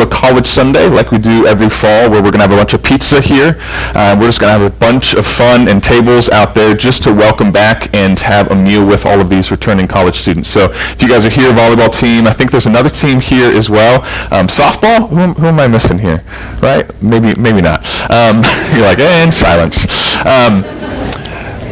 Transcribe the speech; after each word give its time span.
a 0.00 0.06
college 0.06 0.46
Sunday 0.46 0.88
like 0.88 1.10
we 1.10 1.18
do 1.18 1.46
every 1.46 1.68
fall 1.68 2.10
where 2.10 2.22
we're 2.22 2.30
going 2.30 2.40
to 2.40 2.48
have 2.48 2.52
a 2.52 2.56
bunch 2.56 2.74
of 2.74 2.82
pizza 2.82 3.20
here. 3.20 3.56
Uh, 3.94 4.16
we're 4.18 4.26
just 4.26 4.40
going 4.40 4.52
to 4.52 4.58
have 4.58 4.72
a 4.72 4.76
bunch 4.78 5.14
of 5.14 5.26
fun 5.26 5.68
and 5.68 5.82
tables 5.82 6.28
out 6.30 6.54
there 6.54 6.74
just 6.74 7.02
to 7.02 7.12
welcome 7.12 7.52
back 7.52 7.92
and 7.94 8.18
have 8.20 8.50
a 8.50 8.56
meal 8.56 8.86
with 8.86 9.06
all 9.06 9.20
of 9.20 9.28
these 9.28 9.50
returning 9.50 9.86
college 9.86 10.16
students. 10.16 10.48
So 10.48 10.70
if 10.72 11.02
you 11.02 11.08
guys 11.08 11.24
are 11.24 11.30
here, 11.30 11.52
volleyball 11.52 11.92
team, 11.92 12.26
I 12.26 12.32
think 12.32 12.50
there's 12.50 12.66
another 12.66 12.90
team 12.90 13.20
here 13.20 13.50
as 13.54 13.68
well. 13.68 14.02
Um, 14.32 14.46
softball, 14.46 15.08
who, 15.08 15.34
who 15.34 15.46
am 15.46 15.60
I 15.60 15.68
missing 15.68 15.98
here? 15.98 16.22
Right? 16.60 16.90
Maybe, 17.02 17.34
maybe 17.38 17.60
not. 17.60 17.84
Um, 18.10 18.42
you're 18.74 18.86
like, 18.86 18.98
and 18.98 19.32
silence. 19.32 19.84
Um, 20.24 20.62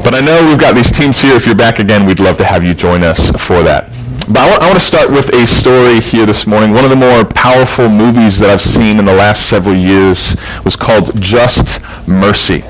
but 0.05 0.15
I 0.15 0.21
know 0.21 0.47
we've 0.49 0.61
got 0.61 0.75
these 0.75 0.93
teams 0.93 1.21
here. 1.21 1.35
If 1.35 1.47
you're 1.47 1.55
back 1.55 1.79
again, 1.79 2.07
we'd 2.07 2.21
love 2.21 2.37
to 2.39 2.45
have 2.45 2.65
you 2.65 2.75
join 2.75 3.03
us 3.03 3.31
for 3.31 3.63
that. 3.63 3.98
But 4.29 4.41
I 4.41 4.51
want, 4.51 4.63
I 4.63 4.67
want 4.67 4.79
to 4.79 4.85
start 4.85 5.11
with 5.11 5.33
a 5.33 5.47
story 5.47 6.01
here 6.01 6.27
this 6.27 6.47
morning. 6.47 6.75
One 6.75 6.85
of 6.85 6.91
the 6.91 6.97
more 6.97 7.25
powerful 7.25 7.89
movies 7.89 8.39
that 8.41 8.51
I've 8.51 8.61
seen 8.61 8.99
in 8.99 9.07
the 9.07 9.15
last 9.15 9.49
several 9.49 9.75
years 9.75 10.37
was 10.67 10.77
called 10.77 11.19
Just 11.19 11.81
Mercy. 12.07 12.63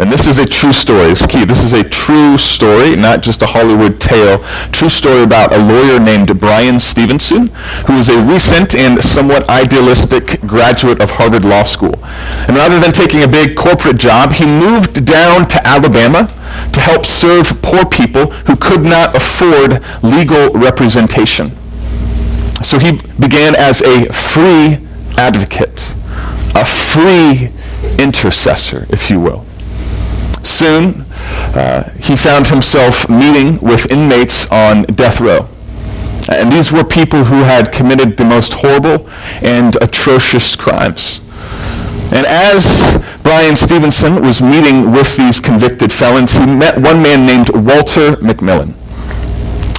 And 0.00 0.10
this 0.10 0.26
is 0.26 0.38
a 0.38 0.46
true 0.46 0.72
story. 0.72 1.10
It's 1.10 1.26
key. 1.26 1.44
This 1.44 1.62
is 1.62 1.74
a 1.74 1.84
true 1.84 2.38
story, 2.38 2.96
not 2.96 3.22
just 3.22 3.42
a 3.42 3.46
Hollywood 3.46 4.00
tale. 4.00 4.38
True 4.72 4.88
story 4.88 5.22
about 5.22 5.52
a 5.52 5.58
lawyer 5.58 6.00
named 6.00 6.40
Bryan 6.40 6.80
Stevenson, 6.80 7.48
who 7.86 7.94
is 7.94 8.08
a 8.08 8.20
recent 8.22 8.74
and 8.74 9.02
somewhat 9.02 9.48
idealistic 9.48 10.40
graduate 10.40 11.00
of 11.00 11.10
Harvard 11.10 11.44
Law 11.44 11.62
School. 11.62 11.94
And 12.48 12.56
rather 12.56 12.80
than 12.80 12.90
taking 12.90 13.22
a 13.22 13.28
big 13.28 13.54
corporate 13.54 13.98
job, 13.98 14.32
he 14.32 14.46
moved 14.46 15.04
down 15.04 15.46
to 15.48 15.64
Alabama 15.66 16.26
to 16.72 16.80
help 16.80 17.06
serve 17.06 17.60
poor 17.62 17.84
people 17.84 18.30
who 18.46 18.56
could 18.56 18.82
not 18.82 19.14
afford 19.14 19.82
legal 20.02 20.50
representation. 20.50 21.52
So 22.62 22.78
he 22.78 22.98
began 23.20 23.54
as 23.56 23.82
a 23.82 24.10
free 24.12 24.78
advocate, 25.16 25.94
a 26.54 26.64
free 26.64 27.50
intercessor, 27.98 28.86
if 28.88 29.10
you 29.10 29.20
will. 29.20 29.44
Soon, 30.42 31.04
uh, 31.54 31.90
he 32.00 32.16
found 32.16 32.48
himself 32.48 33.08
meeting 33.08 33.58
with 33.60 33.90
inmates 33.90 34.50
on 34.50 34.82
death 34.84 35.20
row. 35.20 35.48
And 36.30 36.50
these 36.52 36.70
were 36.70 36.84
people 36.84 37.24
who 37.24 37.42
had 37.42 37.72
committed 37.72 38.16
the 38.16 38.24
most 38.24 38.52
horrible 38.54 39.08
and 39.42 39.76
atrocious 39.82 40.54
crimes. 40.54 41.20
And 42.12 42.26
as 42.26 43.02
Bryan 43.22 43.56
Stevenson 43.56 44.22
was 44.22 44.42
meeting 44.42 44.92
with 44.92 45.16
these 45.16 45.40
convicted 45.40 45.92
felons, 45.92 46.32
he 46.32 46.44
met 46.44 46.78
one 46.78 47.02
man 47.02 47.26
named 47.26 47.48
Walter 47.50 48.16
McMillian. 48.16 48.74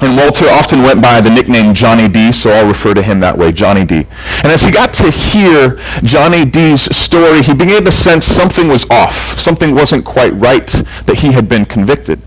And 0.04 0.18
Walter 0.18 0.44
often 0.50 0.82
went 0.82 1.00
by 1.00 1.22
the 1.22 1.30
nickname 1.30 1.72
Johnny 1.72 2.08
D, 2.08 2.30
so 2.30 2.50
I'll 2.50 2.68
refer 2.68 2.92
to 2.92 3.02
him 3.02 3.20
that 3.20 3.38
way, 3.38 3.52
Johnny 3.52 3.86
D. 3.86 4.06
And 4.42 4.52
as 4.52 4.60
he 4.60 4.70
got 4.70 4.92
to 4.94 5.10
hear 5.10 5.80
Johnny 6.02 6.44
D's 6.44 6.94
story, 6.94 7.40
he 7.40 7.54
began 7.54 7.86
to 7.86 7.90
sense 7.90 8.26
something 8.26 8.68
was 8.68 8.84
off. 8.90 9.40
Something 9.40 9.74
wasn't 9.74 10.04
quite 10.04 10.34
right 10.34 10.66
that 11.06 11.20
he 11.20 11.32
had 11.32 11.48
been 11.48 11.64
convicted. 11.64 12.20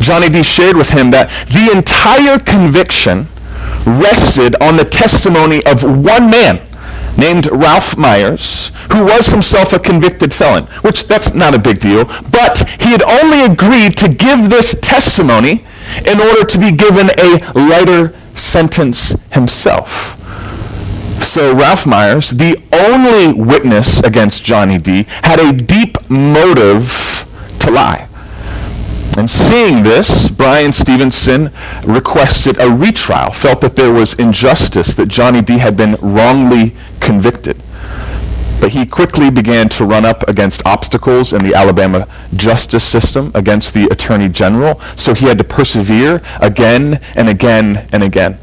Johnny 0.00 0.28
D 0.28 0.42
shared 0.42 0.76
with 0.76 0.90
him 0.90 1.12
that 1.12 1.30
the 1.46 1.70
entire 1.70 2.40
conviction 2.40 3.28
rested 3.86 4.60
on 4.60 4.76
the 4.76 4.84
testimony 4.84 5.64
of 5.66 5.84
one 5.84 6.30
man 6.30 6.60
named 7.16 7.46
Ralph 7.52 7.96
Myers, 7.96 8.72
who 8.92 9.04
was 9.04 9.28
himself 9.28 9.72
a 9.72 9.78
convicted 9.78 10.34
felon, 10.34 10.64
which 10.82 11.06
that's 11.06 11.32
not 11.32 11.54
a 11.54 11.60
big 11.60 11.78
deal, 11.78 12.06
but 12.32 12.68
he 12.80 12.90
had 12.90 13.02
only 13.02 13.42
agreed 13.42 13.96
to 13.98 14.08
give 14.08 14.50
this 14.50 14.74
testimony 14.80 15.64
in 16.06 16.20
order 16.20 16.44
to 16.44 16.58
be 16.58 16.72
given 16.72 17.10
a 17.18 17.52
lighter 17.54 18.14
sentence 18.34 19.14
himself. 19.32 20.16
So 21.22 21.54
Ralph 21.54 21.86
Myers, 21.86 22.30
the 22.30 22.56
only 22.72 23.40
witness 23.40 24.00
against 24.00 24.42
Johnny 24.44 24.78
D, 24.78 25.04
had 25.22 25.38
a 25.38 25.52
deep 25.52 25.96
motive 26.10 27.26
to 27.60 27.70
lie. 27.70 28.08
And 29.18 29.28
seeing 29.28 29.82
this, 29.82 30.30
Bryan 30.30 30.72
Stevenson 30.72 31.50
requested 31.84 32.58
a 32.58 32.70
retrial, 32.70 33.32
felt 33.32 33.60
that 33.60 33.76
there 33.76 33.92
was 33.92 34.18
injustice, 34.18 34.94
that 34.94 35.08
Johnny 35.08 35.42
D 35.42 35.58
had 35.58 35.76
been 35.76 35.96
wrongly 36.00 36.74
convicted. 37.00 37.60
But 38.60 38.72
he 38.72 38.84
quickly 38.84 39.30
began 39.30 39.68
to 39.70 39.84
run 39.84 40.04
up 40.04 40.28
against 40.28 40.64
obstacles 40.66 41.32
in 41.32 41.42
the 41.42 41.54
Alabama 41.54 42.06
justice 42.34 42.84
system, 42.84 43.32
against 43.34 43.74
the 43.74 43.86
Attorney 43.86 44.28
General, 44.28 44.80
so 44.96 45.14
he 45.14 45.26
had 45.26 45.38
to 45.38 45.44
persevere 45.44 46.20
again 46.40 47.00
and 47.16 47.28
again 47.28 47.88
and 47.92 48.02
again. 48.02 48.38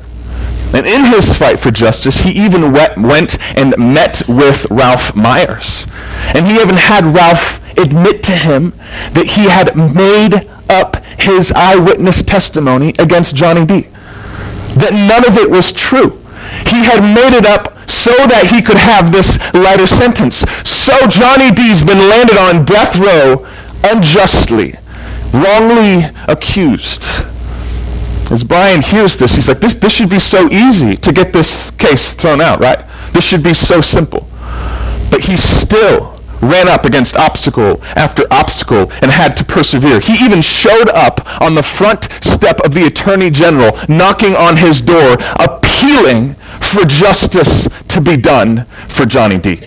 And 0.73 0.85
in 0.85 1.05
his 1.05 1.35
fight 1.37 1.59
for 1.59 1.71
justice, 1.71 2.21
he 2.21 2.31
even 2.31 2.73
went 2.73 3.37
and 3.57 3.77
met 3.77 4.21
with 4.27 4.67
Ralph 4.69 5.15
Myers. 5.15 5.87
And 6.33 6.45
he 6.45 6.55
even 6.55 6.75
had 6.75 7.05
Ralph 7.05 7.63
admit 7.77 8.21
to 8.23 8.33
him 8.33 8.73
that 9.13 9.27
he 9.37 9.45
had 9.45 9.77
made 9.77 10.49
up 10.69 10.97
his 11.19 11.51
eyewitness 11.53 12.21
testimony 12.21 12.89
against 12.99 13.35
Johnny 13.35 13.65
D. 13.65 13.87
That 14.75 14.91
none 14.93 15.25
of 15.25 15.37
it 15.37 15.49
was 15.49 15.71
true. 15.71 16.21
He 16.65 16.83
had 16.83 17.01
made 17.01 17.35
it 17.35 17.45
up 17.45 17.76
so 17.87 18.11
that 18.27 18.47
he 18.51 18.61
could 18.61 18.77
have 18.77 19.11
this 19.11 19.39
lighter 19.53 19.87
sentence. 19.87 20.45
So 20.67 20.95
Johnny 21.07 21.51
D's 21.51 21.83
been 21.83 21.97
landed 21.97 22.37
on 22.37 22.65
death 22.65 22.95
row 22.95 23.47
unjustly, 23.83 24.75
wrongly 25.33 26.05
accused. 26.27 27.03
As 28.29 28.43
Bryan 28.43 28.81
hears 28.81 29.15
this, 29.15 29.35
he's 29.35 29.47
like, 29.47 29.61
this, 29.61 29.75
this 29.75 29.95
should 29.95 30.09
be 30.09 30.19
so 30.19 30.49
easy 30.51 30.95
to 30.97 31.13
get 31.13 31.31
this 31.31 31.71
case 31.71 32.13
thrown 32.13 32.41
out, 32.41 32.59
right? 32.59 32.83
This 33.13 33.25
should 33.25 33.43
be 33.43 33.53
so 33.53 33.79
simple. 33.79 34.27
But 35.09 35.21
he 35.21 35.37
still 35.37 36.17
ran 36.41 36.67
up 36.67 36.85
against 36.85 37.15
obstacle 37.15 37.81
after 37.95 38.23
obstacle 38.29 38.91
and 39.01 39.11
had 39.11 39.35
to 39.37 39.45
persevere. 39.45 39.99
He 39.99 40.13
even 40.25 40.41
showed 40.41 40.89
up 40.89 41.41
on 41.41 41.55
the 41.55 41.63
front 41.63 42.09
step 42.21 42.59
of 42.61 42.73
the 42.73 42.85
Attorney 42.85 43.29
General, 43.29 43.71
knocking 43.87 44.35
on 44.35 44.57
his 44.57 44.81
door, 44.81 45.17
appealing 45.39 46.35
for 46.61 46.85
justice 46.85 47.67
to 47.87 48.01
be 48.01 48.17
done 48.17 48.65
for 48.87 49.05
Johnny 49.05 49.37
D. 49.37 49.57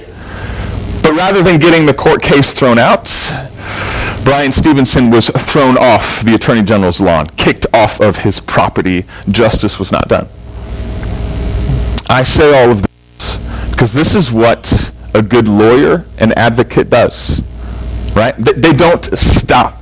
But 1.03 1.13
rather 1.13 1.43
than 1.43 1.59
getting 1.59 1.87
the 1.87 1.95
court 1.95 2.23
case 2.23 2.53
thrown 2.53 2.79
out, 2.79 3.05
Bryan 4.25 4.53
Stevenson 4.53 5.11
was 5.11 5.29
thrown 5.29 5.79
off 5.79 6.21
the 6.21 6.35
Attorney 6.35 6.63
General's 6.63 7.01
lawn, 7.01 7.27
kicked 7.37 7.67
off 7.73 8.01
of 8.01 8.19
his 8.19 8.39
property. 8.41 9.05
Justice 9.31 9.79
was 9.79 9.91
not 9.91 10.09
done. 10.09 10.29
I 12.09 12.23
say 12.23 12.63
all 12.63 12.71
of 12.71 12.83
this 12.83 13.37
because 13.71 13.93
this 13.93 14.15
is 14.15 14.31
what 14.31 14.93
a 15.15 15.23
good 15.23 15.49
lawyer 15.49 16.05
and 16.19 16.37
advocate 16.37 16.91
does. 16.91 17.43
Right? 18.15 18.37
They 18.37 18.73
don't 18.73 19.05
stop. 19.19 19.80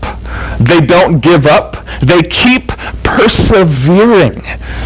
They 0.60 0.80
don't 0.80 1.22
give 1.22 1.46
up. 1.46 1.84
They 2.02 2.22
keep 2.22 2.68
persevering 3.02 4.42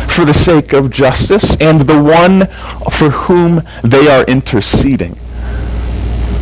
for 0.09 0.25
the 0.25 0.35
sake 0.35 0.73
of 0.73 0.91
justice 0.91 1.57
and 1.61 1.83
the 1.83 2.01
one 2.01 2.47
for 2.91 3.11
whom 3.11 3.63
they 3.83 4.09
are 4.09 4.25
interceding. 4.25 5.17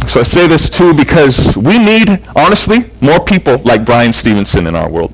So 0.07 0.21
I 0.21 0.23
say 0.25 0.47
this 0.49 0.69
too 0.69 0.93
because 0.93 1.57
we 1.57 1.79
need, 1.79 2.21
honestly, 2.35 2.91
more 3.01 3.21
people 3.21 3.59
like 3.59 3.85
Bryan 3.85 4.13
Stevenson 4.13 4.67
in 4.67 4.75
our 4.75 4.89
world. 4.91 5.13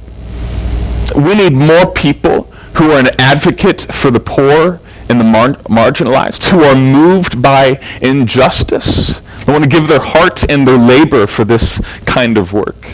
We 1.14 1.34
need 1.34 1.52
more 1.52 1.86
people 1.92 2.44
who 2.76 2.92
are 2.92 3.00
an 3.00 3.08
advocate 3.18 3.82
for 3.82 4.10
the 4.10 4.20
poor 4.20 4.80
and 5.08 5.20
the 5.20 5.24
mar- 5.24 5.54
marginalized, 5.68 6.48
who 6.50 6.62
are 6.64 6.74
moved 6.74 7.40
by 7.42 7.80
injustice. 8.00 9.20
They 9.44 9.52
want 9.52 9.64
to 9.64 9.70
give 9.70 9.86
their 9.88 10.00
heart 10.00 10.44
and 10.50 10.66
their 10.66 10.78
labor 10.78 11.26
for 11.26 11.44
this 11.44 11.80
kind 12.06 12.36
of 12.36 12.52
work. 12.52 12.88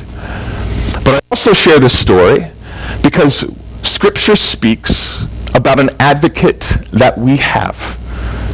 But 1.04 1.14
I 1.14 1.20
also 1.30 1.52
share 1.52 1.78
this 1.78 1.98
story 1.98 2.50
because 3.02 3.44
Scripture 3.82 4.36
speaks 4.36 5.26
about 5.54 5.78
an 5.80 5.90
advocate 5.98 6.76
that 6.92 7.18
we 7.18 7.36
have 7.38 7.98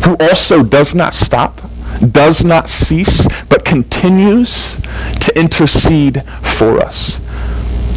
who 0.04 0.16
also 0.20 0.62
does 0.62 0.94
not 0.94 1.14
stop, 1.14 1.60
does 2.10 2.45
not 2.45 2.68
cease, 2.68 3.27
but 3.48 3.65
continues 3.65 4.77
to 5.21 5.33
intercede 5.39 6.24
for 6.41 6.78
us. 6.78 7.21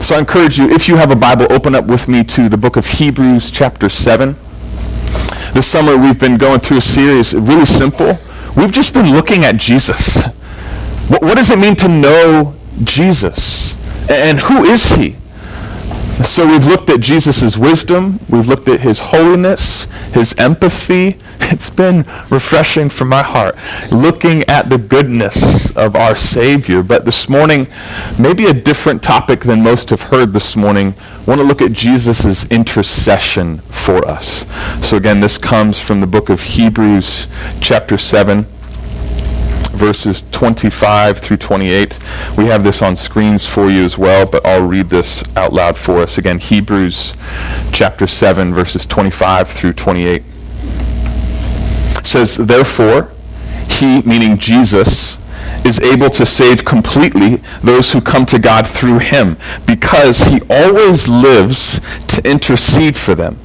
So 0.03 0.15
I 0.15 0.19
encourage 0.19 0.57
you, 0.57 0.69
if 0.69 0.87
you 0.87 0.95
have 0.95 1.11
a 1.11 1.15
Bible, 1.15 1.45
open 1.51 1.75
up 1.75 1.85
with 1.85 2.07
me 2.07 2.23
to 2.23 2.49
the 2.49 2.57
book 2.57 2.75
of 2.75 2.87
Hebrews 2.87 3.51
chapter 3.51 3.87
7. 3.87 4.35
This 5.53 5.67
summer 5.67 5.95
we've 5.95 6.19
been 6.19 6.37
going 6.37 6.59
through 6.59 6.77
a 6.77 6.81
series, 6.81 7.33
really 7.33 7.65
simple. 7.65 8.17
We've 8.55 8.71
just 8.71 8.93
been 8.93 9.11
looking 9.11 9.45
at 9.45 9.57
Jesus. 9.57 10.17
What, 11.07 11.21
what 11.21 11.35
does 11.35 11.51
it 11.51 11.59
mean 11.59 11.75
to 11.75 11.87
know 11.87 12.55
Jesus? 12.83 13.75
And 14.09 14.39
who 14.39 14.63
is 14.63 14.91
he? 14.91 15.15
So 16.23 16.47
we've 16.47 16.67
looked 16.67 16.89
at 16.91 16.99
Jesus' 16.99 17.57
wisdom, 17.57 18.19
we've 18.29 18.47
looked 18.47 18.67
at 18.67 18.81
his 18.81 18.99
holiness, 18.99 19.85
his 20.13 20.33
empathy. 20.37 21.17
It's 21.51 21.69
been 21.69 22.05
refreshing 22.29 22.87
for 22.87 23.03
my 23.03 23.23
heart, 23.23 23.57
looking 23.91 24.43
at 24.43 24.69
the 24.69 24.77
goodness 24.77 25.75
of 25.75 25.97
our 25.97 26.15
Savior. 26.15 26.81
But 26.81 27.03
this 27.03 27.27
morning, 27.27 27.67
maybe 28.17 28.45
a 28.45 28.53
different 28.53 29.03
topic 29.03 29.41
than 29.41 29.61
most 29.61 29.89
have 29.89 30.03
heard 30.03 30.31
this 30.31 30.55
morning. 30.55 30.93
I 31.19 31.23
want 31.25 31.41
to 31.41 31.43
look 31.43 31.61
at 31.61 31.73
Jesus' 31.73 32.49
intercession 32.49 33.57
for 33.57 34.07
us. 34.07 34.45
So 34.87 34.95
again, 34.95 35.19
this 35.19 35.37
comes 35.37 35.77
from 35.77 35.99
the 35.99 36.07
book 36.07 36.29
of 36.29 36.41
Hebrews, 36.43 37.27
chapter 37.59 37.97
7, 37.97 38.45
verses 39.81 40.23
25 40.29 41.17
through 41.17 41.37
28. 41.37 41.97
We 42.37 42.45
have 42.45 42.63
this 42.63 42.83
on 42.83 42.95
screens 42.95 43.47
for 43.47 43.67
you 43.67 43.83
as 43.83 43.97
well, 43.97 44.27
but 44.27 44.45
I'll 44.45 44.67
read 44.67 44.91
this 44.91 45.23
out 45.35 45.53
loud 45.53 45.75
for 45.75 45.97
us. 45.97 46.19
Again, 46.19 46.37
Hebrews 46.37 47.15
chapter 47.71 48.05
7, 48.05 48.53
verses 48.53 48.85
25 48.85 49.49
through 49.49 49.73
28. 49.73 50.21
It 51.97 52.05
says, 52.05 52.37
Therefore, 52.37 53.09
he, 53.67 54.03
meaning 54.03 54.37
Jesus, 54.37 55.17
is 55.65 55.79
able 55.79 56.11
to 56.11 56.27
save 56.27 56.63
completely 56.63 57.41
those 57.63 57.91
who 57.91 58.01
come 58.01 58.27
to 58.27 58.37
God 58.37 58.67
through 58.67 58.99
him, 58.99 59.35
because 59.65 60.19
he 60.19 60.41
always 60.47 61.07
lives 61.07 61.81
to 62.07 62.21
intercede 62.23 62.95
for 62.95 63.15
them. 63.15 63.39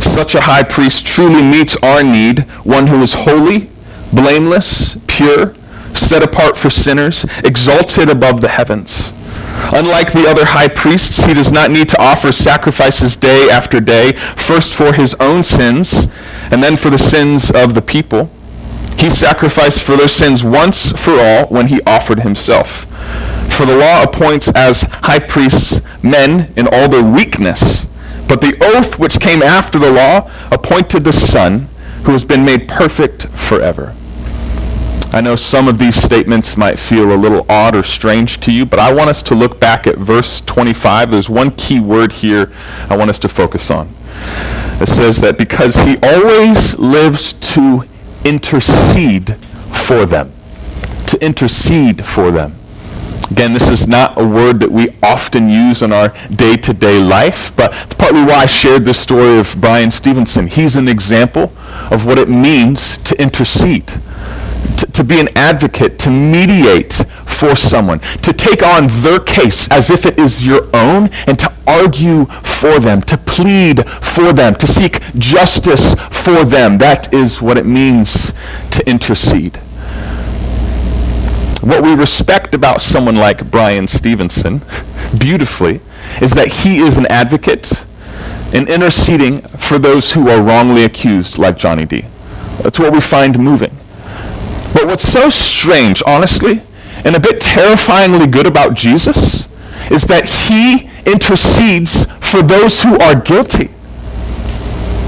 Such 0.00 0.34
a 0.34 0.40
high 0.40 0.62
priest 0.62 1.06
truly 1.06 1.42
meets 1.42 1.76
our 1.82 2.02
need, 2.02 2.40
one 2.64 2.86
who 2.86 3.02
is 3.02 3.12
holy, 3.12 3.68
blameless, 4.10 4.96
pure, 5.18 5.52
set 5.94 6.22
apart 6.22 6.56
for 6.56 6.70
sinners, 6.70 7.26
exalted 7.44 8.08
above 8.08 8.40
the 8.40 8.48
heavens. 8.48 9.12
Unlike 9.72 10.12
the 10.12 10.28
other 10.28 10.44
high 10.44 10.68
priests, 10.68 11.26
he 11.26 11.34
does 11.34 11.50
not 11.50 11.72
need 11.72 11.88
to 11.88 12.00
offer 12.00 12.30
sacrifices 12.30 13.16
day 13.16 13.48
after 13.50 13.80
day, 13.80 14.12
first 14.36 14.74
for 14.74 14.92
his 14.92 15.14
own 15.18 15.42
sins, 15.42 16.06
and 16.52 16.62
then 16.62 16.76
for 16.76 16.88
the 16.88 16.98
sins 16.98 17.50
of 17.50 17.74
the 17.74 17.82
people. 17.82 18.30
He 18.96 19.10
sacrificed 19.10 19.82
for 19.82 19.96
their 19.96 20.08
sins 20.08 20.44
once 20.44 20.92
for 20.92 21.18
all 21.18 21.46
when 21.46 21.66
he 21.66 21.80
offered 21.84 22.20
himself. 22.20 22.84
For 23.52 23.66
the 23.66 23.76
law 23.76 24.04
appoints 24.04 24.50
as 24.54 24.82
high 25.02 25.18
priests 25.18 25.80
men 26.00 26.52
in 26.56 26.68
all 26.68 26.88
their 26.88 27.02
weakness, 27.02 27.86
but 28.28 28.40
the 28.40 28.56
oath 28.60 28.98
which 28.98 29.18
came 29.18 29.42
after 29.42 29.80
the 29.80 29.90
law 29.90 30.30
appointed 30.52 31.02
the 31.02 31.12
Son, 31.12 31.66
who 32.04 32.12
has 32.12 32.24
been 32.24 32.44
made 32.44 32.68
perfect 32.68 33.26
forever. 33.28 33.94
I 35.10 35.22
know 35.22 35.36
some 35.36 35.68
of 35.68 35.78
these 35.78 35.96
statements 35.96 36.56
might 36.56 36.78
feel 36.78 37.12
a 37.12 37.16
little 37.16 37.46
odd 37.48 37.74
or 37.74 37.82
strange 37.82 38.40
to 38.40 38.52
you, 38.52 38.66
but 38.66 38.78
I 38.78 38.92
want 38.92 39.08
us 39.08 39.22
to 39.24 39.34
look 39.34 39.58
back 39.58 39.86
at 39.86 39.96
verse 39.96 40.42
25. 40.42 41.10
There's 41.10 41.30
one 41.30 41.50
key 41.52 41.80
word 41.80 42.12
here 42.12 42.52
I 42.90 42.96
want 42.96 43.08
us 43.08 43.18
to 43.20 43.28
focus 43.28 43.70
on. 43.70 43.88
It 44.80 44.88
says 44.88 45.20
that 45.22 45.38
because 45.38 45.76
he 45.76 45.96
always 46.02 46.78
lives 46.78 47.32
to 47.54 47.84
intercede 48.24 49.36
for 49.72 50.04
them. 50.04 50.30
To 51.06 51.24
intercede 51.24 52.04
for 52.04 52.30
them. 52.30 52.54
Again, 53.30 53.52
this 53.52 53.68
is 53.68 53.86
not 53.86 54.20
a 54.20 54.26
word 54.26 54.60
that 54.60 54.70
we 54.70 54.88
often 55.02 55.48
use 55.48 55.82
in 55.82 55.92
our 55.92 56.08
day-to-day 56.34 56.98
life, 56.98 57.54
but 57.56 57.72
it's 57.84 57.94
partly 57.94 58.22
why 58.22 58.34
I 58.34 58.46
shared 58.46 58.84
this 58.84 58.98
story 58.98 59.38
of 59.38 59.54
Bryan 59.60 59.90
Stevenson. 59.90 60.46
He's 60.46 60.76
an 60.76 60.88
example 60.88 61.52
of 61.90 62.06
what 62.06 62.18
it 62.18 62.28
means 62.28 62.98
to 62.98 63.20
intercede, 63.20 63.92
to, 64.98 65.04
be 65.04 65.20
an 65.20 65.28
advocate, 65.36 65.96
to 66.00 66.10
mediate 66.10 66.92
for 67.24 67.54
someone, 67.54 68.00
to 68.00 68.32
take 68.32 68.64
on 68.64 68.88
their 68.88 69.20
case 69.20 69.70
as 69.70 69.90
if 69.90 70.04
it 70.04 70.18
is 70.18 70.44
your 70.44 70.68
own, 70.74 71.08
and 71.28 71.38
to 71.38 71.52
argue 71.68 72.24
for 72.42 72.80
them, 72.80 73.00
to 73.02 73.16
plead 73.16 73.88
for 73.88 74.32
them, 74.32 74.56
to 74.56 74.66
seek 74.66 75.00
justice 75.14 75.94
for 76.10 76.44
them. 76.44 76.78
That 76.78 77.14
is 77.14 77.40
what 77.40 77.56
it 77.56 77.64
means 77.64 78.32
to 78.72 78.82
intercede. 78.90 79.58
What 81.62 81.84
we 81.84 81.94
respect 81.94 82.52
about 82.52 82.82
someone 82.82 83.14
like 83.14 83.52
Bryan 83.52 83.86
Stevenson, 83.86 84.62
beautifully, 85.16 85.80
is 86.20 86.32
that 86.32 86.48
he 86.48 86.78
is 86.78 86.96
an 86.96 87.06
advocate 87.06 87.84
in 88.52 88.66
interceding 88.66 89.42
for 89.42 89.78
those 89.78 90.10
who 90.10 90.28
are 90.28 90.42
wrongly 90.42 90.82
accused, 90.82 91.38
like 91.38 91.56
Johnny 91.56 91.84
D. 91.84 92.04
That's 92.62 92.80
what 92.80 92.92
we 92.92 93.00
find 93.00 93.38
moving. 93.38 93.78
But 94.72 94.86
what's 94.86 95.02
so 95.08 95.28
strange, 95.28 96.02
honestly, 96.06 96.62
and 97.04 97.16
a 97.16 97.20
bit 97.20 97.40
terrifyingly 97.40 98.26
good 98.26 98.46
about 98.46 98.74
Jesus, 98.74 99.48
is 99.90 100.04
that 100.04 100.26
he 100.26 100.90
intercedes 101.10 102.04
for 102.20 102.42
those 102.42 102.82
who 102.82 102.98
are 102.98 103.14
guilty. 103.14 103.70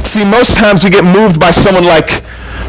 See, 0.04 0.24
most 0.24 0.56
times 0.56 0.82
we 0.82 0.90
get 0.90 1.04
moved 1.04 1.38
by 1.38 1.50
someone 1.50 1.84
like 1.84 2.24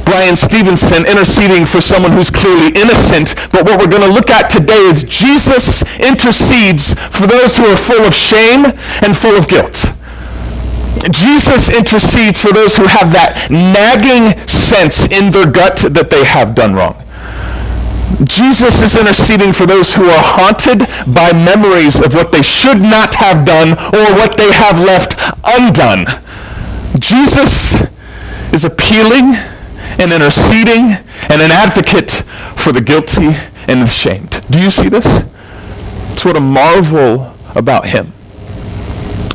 Bryan 0.06 0.36
Stevenson 0.36 1.06
interceding 1.06 1.66
for 1.66 1.80
someone 1.80 2.12
who's 2.12 2.30
clearly 2.30 2.70
innocent. 2.76 3.36
But 3.52 3.64
what 3.64 3.80
we're 3.80 3.90
going 3.90 4.04
to 4.04 4.12
look 4.12 4.30
at 4.30 4.50
today 4.50 4.82
is 4.90 5.04
Jesus 5.04 5.84
intercedes 6.00 6.94
for 7.16 7.28
those 7.28 7.58
who 7.58 7.66
are 7.66 7.78
full 7.78 8.06
of 8.06 8.14
shame 8.14 8.66
and 9.02 9.16
full 9.16 9.38
of 9.38 9.48
guilt. 9.48 9.94
Jesus 11.10 11.70
intercedes 11.70 12.40
for 12.40 12.52
those 12.52 12.76
who 12.76 12.86
have 12.86 13.12
that 13.14 13.50
nagging 13.50 14.38
sense 14.48 15.08
in 15.08 15.32
their 15.32 15.50
gut 15.50 15.78
that 15.88 16.10
they 16.10 16.24
have 16.26 16.54
done 16.54 16.74
wrong. 16.76 16.96
Jesus 18.24 18.82
is 18.82 18.96
interceding 18.96 19.54
for 19.54 19.66
those 19.66 19.94
who 19.94 20.06
are 20.06 20.22
haunted 20.22 20.86
by 21.08 21.32
memories 21.32 22.00
of 22.00 22.14
what 22.14 22.32
they 22.32 22.42
should 22.42 22.82
not 22.82 23.16
have 23.16 23.46
done 23.46 23.72
or 23.72 24.06
what 24.20 24.38
they 24.38 24.52
have 24.52 24.80
left 24.80 25.16
undone. 25.48 26.06
Jesus 27.00 27.82
is 28.54 28.66
appealing 28.66 29.34
and 29.98 30.12
interceding 30.12 31.00
and 31.32 31.42
an 31.42 31.52
advocate 31.52 32.12
for 32.56 32.72
the 32.72 32.82
guilty 32.82 33.32
and 33.68 33.82
the 33.82 33.88
shamed. 33.88 34.46
Do 34.50 34.62
you 34.62 34.70
see 34.70 34.90
this? 34.90 35.08
It's 36.12 36.26
what 36.26 36.38
a 36.38 36.42
marvel 36.42 37.34
about 37.56 37.88
him. 37.88 38.12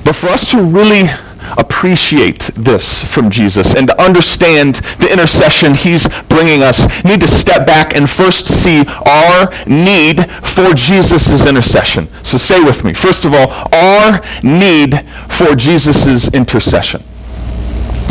But 0.05 0.15
for 0.15 0.29
us 0.29 0.51
to 0.53 0.63
really 0.63 1.09
appreciate 1.57 2.51
this 2.55 3.03
from 3.05 3.31
Jesus 3.31 3.75
and 3.75 3.89
to 3.89 4.03
understand 4.03 4.77
the 4.99 5.11
intercession 5.11 5.75
he's 5.75 6.09
bringing 6.25 6.63
us, 6.63 7.05
need 7.05 7.21
to 7.21 7.29
step 7.29 7.67
back 7.67 7.95
and 7.95 8.09
first 8.09 8.47
see 8.47 8.85
our 9.07 9.53
need 9.67 10.31
for 10.43 10.75
Jesus' 10.75 11.47
intercession. 11.47 12.09
So 12.23 12.37
say 12.37 12.63
with 12.63 12.85
me, 12.85 12.95
first 12.95 13.25
of 13.25 13.35
all, 13.35 13.51
our 13.73 14.21
need 14.43 15.03
for 15.29 15.55
Jesus' 15.55 16.29
intercession 16.29 17.03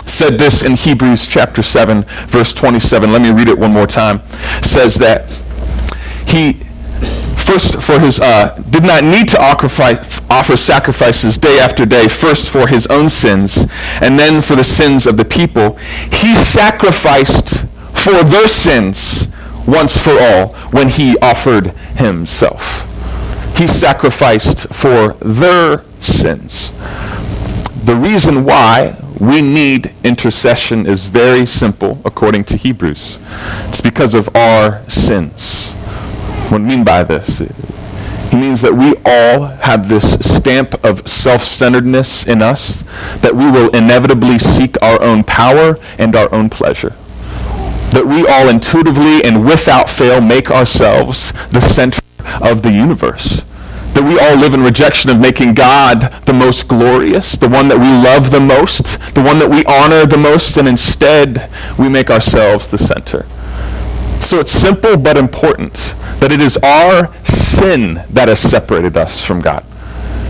said 0.06 0.38
this 0.38 0.64
in 0.64 0.76
Hebrews 0.76 1.28
chapter 1.28 1.62
7, 1.62 2.04
verse 2.28 2.54
27. 2.54 3.12
Let 3.12 3.22
me 3.22 3.32
read 3.32 3.50
it 3.50 3.58
one 3.58 3.72
more 3.72 3.88
time. 3.88 4.22
says 4.62 4.96
that 4.96 5.30
he 6.26 6.65
first 7.56 7.82
for 7.82 8.00
his 8.00 8.20
uh, 8.20 8.54
did 8.70 8.84
not 8.84 9.02
need 9.02 9.30
to 9.30 9.42
offer 9.42 10.58
sacrifices 10.58 11.38
day 11.38 11.58
after 11.58 11.86
day 11.86 12.06
first 12.06 12.50
for 12.50 12.68
his 12.68 12.86
own 12.88 13.08
sins 13.08 13.66
and 14.02 14.20
then 14.20 14.42
for 14.42 14.56
the 14.56 14.64
sins 14.64 15.08
of 15.08 15.16
the 15.16 15.24
people 15.24 15.76
he 16.12 16.36
sacrificed 16.36 17.62
for 17.94 18.24
their 18.26 18.48
sins 18.48 19.30
once 19.66 19.98
for 19.98 20.18
all 20.20 20.50
when 20.72 20.90
he 20.90 21.18
offered 21.22 21.68
himself 21.96 22.84
he 23.58 23.66
sacrificed 23.66 24.68
for 24.74 25.14
their 25.14 25.82
sins 26.02 26.72
the 27.86 27.96
reason 27.96 28.44
why 28.44 28.98
we 29.22 29.42
need 29.42 29.94
intercession 30.04 30.86
is 30.86 31.06
very 31.06 31.46
simple 31.46 32.02
according 32.04 32.44
to 32.44 32.58
Hebrews. 32.58 33.18
It's 33.70 33.80
because 33.80 34.14
of 34.14 34.36
our 34.36 34.84
sins. 34.90 35.74
What 36.50 36.62
I 36.62 36.64
mean 36.64 36.84
by 36.84 37.04
this? 37.04 37.40
He 37.40 38.38
means 38.38 38.62
that 38.62 38.74
we 38.74 38.96
all 39.06 39.48
have 39.48 39.90
this 39.90 40.14
stamp 40.20 40.74
of 40.84 41.08
self-centeredness 41.08 42.28
in 42.28 42.42
us, 42.42 42.84
that 43.22 43.36
we 43.36 43.50
will 43.50 43.70
inevitably 43.76 44.40
seek 44.40 44.82
our 44.82 45.02
own 45.02 45.24
power 45.24 45.80
and 45.98 46.16
our 46.16 46.34
own 46.34 46.50
pleasure. 46.50 46.96
That 47.92 48.06
we 48.06 48.28
all 48.28 48.50
intuitively 48.50 49.24
and 49.24 49.46
without 49.46 49.90
fail 49.90 50.22
make 50.22 50.52
ourselves 50.52 51.32
the 51.50 51.62
center 51.62 52.02
of 52.42 52.62
the 52.62 52.72
universe 52.72 53.44
that 53.96 54.04
we 54.04 54.20
all 54.20 54.36
live 54.36 54.54
in 54.54 54.62
rejection 54.62 55.10
of 55.10 55.18
making 55.18 55.54
God 55.54 56.02
the 56.26 56.34
most 56.34 56.68
glorious, 56.68 57.38
the 57.38 57.48
one 57.48 57.70
that 57.70 57.78
we 57.78 57.88
love 57.88 58.30
the 58.30 58.42
most, 58.42 59.00
the 59.16 59.24
one 59.24 59.40
that 59.40 59.50
we 59.50 59.64
honor 59.64 60.06
the 60.06 60.18
most, 60.18 60.58
and 60.58 60.68
instead 60.68 61.50
we 61.80 61.88
make 61.88 62.12
ourselves 62.12 62.68
the 62.68 62.78
center. 62.78 63.26
So 64.20 64.40
it's 64.40 64.52
simple 64.52 64.98
but 64.98 65.18
important 65.18 65.96
that 66.20 66.32
it 66.32 66.42
is 66.42 66.58
our 66.58 67.14
sin 67.24 68.04
that 68.10 68.28
has 68.28 68.40
separated 68.40 68.98
us 68.98 69.22
from 69.22 69.42
God. 69.42 69.64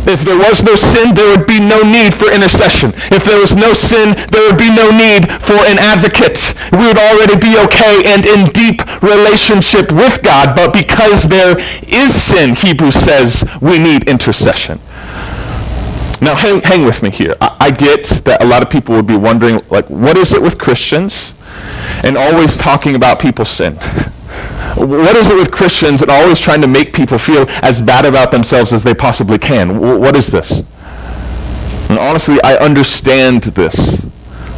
If 0.08 0.22
there 0.22 0.38
was 0.38 0.64
no 0.64 0.76
sin, 0.76 1.16
there 1.16 1.36
would 1.36 1.48
be 1.48 1.60
no 1.60 1.82
need 1.82 2.14
for 2.14 2.32
intercession. 2.32 2.94
If 3.10 3.26
there 3.26 3.40
was 3.40 3.56
no 3.56 3.74
sin, 3.74 4.14
there 4.30 4.46
would 4.46 4.60
be 4.60 4.70
no 4.70 4.92
need 4.94 5.26
for 5.42 5.58
an 5.66 5.80
advocate. 5.80 6.54
We 6.72 6.86
would 6.86 7.00
already 7.00 7.38
be 7.42 7.58
okay 7.66 8.06
and 8.06 8.26
in 8.26 8.46
deep 8.54 8.86
relationship 9.02 9.92
with 9.92 10.22
God. 10.22 10.56
But 10.56 10.74
because 10.74 11.24
there 11.24 11.58
is 11.88 12.14
sin, 12.14 12.54
Hebrews 12.54 12.94
says, 12.94 13.44
we 13.62 13.80
need 13.80 14.08
intercession. 14.08 14.80
Now, 16.22 16.36
hang, 16.36 16.62
hang 16.62 16.86
with 16.86 17.02
me 17.02 17.10
here. 17.10 17.34
I, 17.42 17.58
I 17.60 17.72
get 17.72 18.06
that 18.26 18.44
a 18.44 18.46
lot 18.46 18.62
of 18.62 18.70
people 18.70 18.96
would 18.96 19.08
be 19.08 19.18
wondering, 19.18 19.60
like, 19.70 19.90
what 19.90 20.18
is 20.18 20.34
it 20.34 20.42
with 20.42 20.60
Christians 20.60 21.34
and 22.04 22.18
always 22.18 22.58
talking 22.58 22.96
about 22.96 23.20
people's 23.20 23.50
sin? 23.50 23.76
What 24.76 25.16
is 25.16 25.30
it 25.30 25.36
with 25.36 25.52
Christians 25.52 26.02
and 26.02 26.12
always 26.12 26.40
trying 26.40 26.62
to 26.62 26.68
make 26.68 26.94
people 26.94 27.18
feel 27.18 27.46
as 27.62 27.82
bad 27.82 28.06
about 28.06 28.32
themselves 28.32 28.74
as 28.74 28.84
they 28.84 28.94
possibly 28.94 29.38
can? 29.38 29.80
What 29.80 30.16
is 30.16 30.28
this? 30.28 30.64
And 31.90 31.98
honestly, 31.98 32.38
I 32.44 32.56
understand 32.58 33.44
this. 33.44 34.06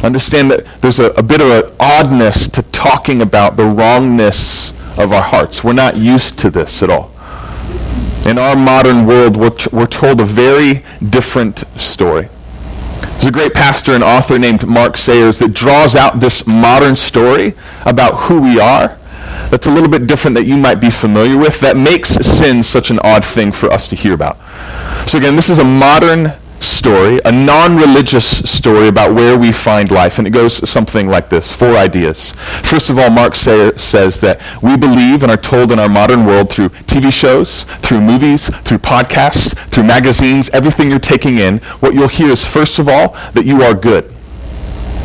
Understand 0.02 0.50
that 0.50 0.64
there's 0.80 0.98
a, 0.98 1.10
a 1.10 1.22
bit 1.22 1.40
of 1.40 1.48
an 1.48 1.72
oddness 1.78 2.48
to 2.48 2.62
talking 2.62 3.20
about 3.20 3.56
the 3.56 3.64
wrongness 3.64 4.70
of 4.98 5.12
our 5.12 5.22
hearts. 5.22 5.62
We're 5.62 5.72
not 5.72 5.96
used 5.96 6.38
to 6.40 6.50
this 6.50 6.82
at 6.82 6.90
all. 6.90 7.12
In 8.26 8.38
our 8.38 8.56
modern 8.56 9.06
world, 9.06 9.36
we're, 9.36 9.50
t- 9.50 9.70
we're 9.72 9.86
told 9.86 10.20
a 10.20 10.24
very 10.24 10.84
different 11.10 11.60
story. 11.80 12.28
There's 13.18 13.26
a 13.26 13.32
great 13.32 13.52
pastor 13.52 13.94
and 13.94 14.04
author 14.04 14.38
named 14.38 14.64
Mark 14.64 14.96
Sayers 14.96 15.40
that 15.40 15.52
draws 15.52 15.96
out 15.96 16.20
this 16.20 16.46
modern 16.46 16.94
story 16.94 17.54
about 17.84 18.14
who 18.14 18.40
we 18.40 18.60
are 18.60 18.96
that's 19.50 19.66
a 19.66 19.72
little 19.72 19.88
bit 19.88 20.06
different 20.06 20.36
that 20.36 20.44
you 20.44 20.56
might 20.56 20.76
be 20.76 20.88
familiar 20.88 21.36
with 21.36 21.58
that 21.58 21.76
makes 21.76 22.10
sin 22.10 22.62
such 22.62 22.92
an 22.92 23.00
odd 23.00 23.24
thing 23.24 23.50
for 23.50 23.72
us 23.72 23.88
to 23.88 23.96
hear 23.96 24.14
about. 24.14 24.38
So 25.08 25.18
again, 25.18 25.34
this 25.34 25.50
is 25.50 25.58
a 25.58 25.64
modern 25.64 26.32
story, 26.60 27.20
a 27.24 27.32
non-religious 27.32 28.26
story 28.50 28.88
about 28.88 29.14
where 29.14 29.38
we 29.38 29.52
find 29.52 29.90
life, 29.90 30.18
and 30.18 30.26
it 30.26 30.30
goes 30.30 30.68
something 30.68 31.08
like 31.08 31.28
this, 31.28 31.52
four 31.52 31.76
ideas. 31.76 32.32
First 32.62 32.90
of 32.90 32.98
all, 32.98 33.10
Mark 33.10 33.34
say, 33.34 33.72
says 33.76 34.18
that 34.20 34.40
we 34.62 34.76
believe 34.76 35.22
and 35.22 35.30
are 35.30 35.36
told 35.36 35.72
in 35.72 35.78
our 35.78 35.88
modern 35.88 36.24
world 36.26 36.50
through 36.50 36.70
TV 36.70 37.12
shows, 37.12 37.64
through 37.82 38.00
movies, 38.00 38.48
through 38.60 38.78
podcasts, 38.78 39.56
through 39.70 39.84
magazines, 39.84 40.48
everything 40.50 40.90
you're 40.90 40.98
taking 40.98 41.38
in, 41.38 41.58
what 41.80 41.94
you'll 41.94 42.08
hear 42.08 42.28
is, 42.28 42.46
first 42.46 42.78
of 42.78 42.88
all, 42.88 43.16
that 43.32 43.44
you 43.44 43.62
are 43.62 43.74
good. 43.74 44.12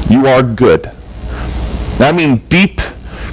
You 0.10 0.28
are 0.28 0.44
good. 0.44 0.92
I 2.00 2.12
mean 2.12 2.38
deep 2.50 2.82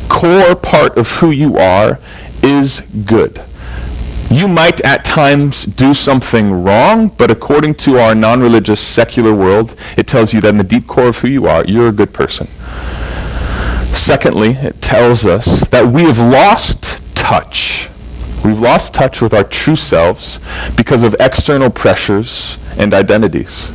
core 0.09 0.55
part 0.55 0.97
of 0.97 1.09
who 1.19 1.31
you 1.31 1.57
are 1.57 1.99
is 2.43 2.81
good. 2.81 3.43
You 4.33 4.47
might 4.47 4.81
at 4.83 5.05
times 5.05 5.65
do 5.65 5.93
something 5.93 6.63
wrong, 6.63 7.09
but 7.09 7.33
according 7.33 7.75
to 7.77 7.99
our 7.99 8.15
non 8.15 8.41
religious 8.41 8.81
secular 8.81 9.35
world, 9.35 9.75
it 9.97 10.07
tells 10.07 10.33
you 10.33 10.41
that 10.43 10.51
in 10.51 10.59
the 10.59 10.63
deep 10.65 10.87
core 10.87 11.09
of 11.09 11.19
who 11.19 11.27
you 11.29 11.47
are, 11.47 11.65
you're 11.65 11.89
a 11.89 11.93
good 11.93 12.15
person. 12.15 12.47
Secondly, 13.93 14.51
it 14.51 14.81
tells 14.81 15.27
us 15.27 15.69
that 15.71 15.89
we 15.89 16.03
have 16.03 16.21
lost 16.21 17.01
touch. 17.17 17.89
We've 18.45 18.61
lost 18.61 18.95
touch 18.95 19.21
with 19.21 19.35
our 19.35 19.43
true 19.43 19.75
selves 19.75 20.39
because 20.77 21.03
of 21.03 21.17
external 21.19 21.69
pressures 21.69 22.57
and 22.79 22.95
identities. 22.95 23.73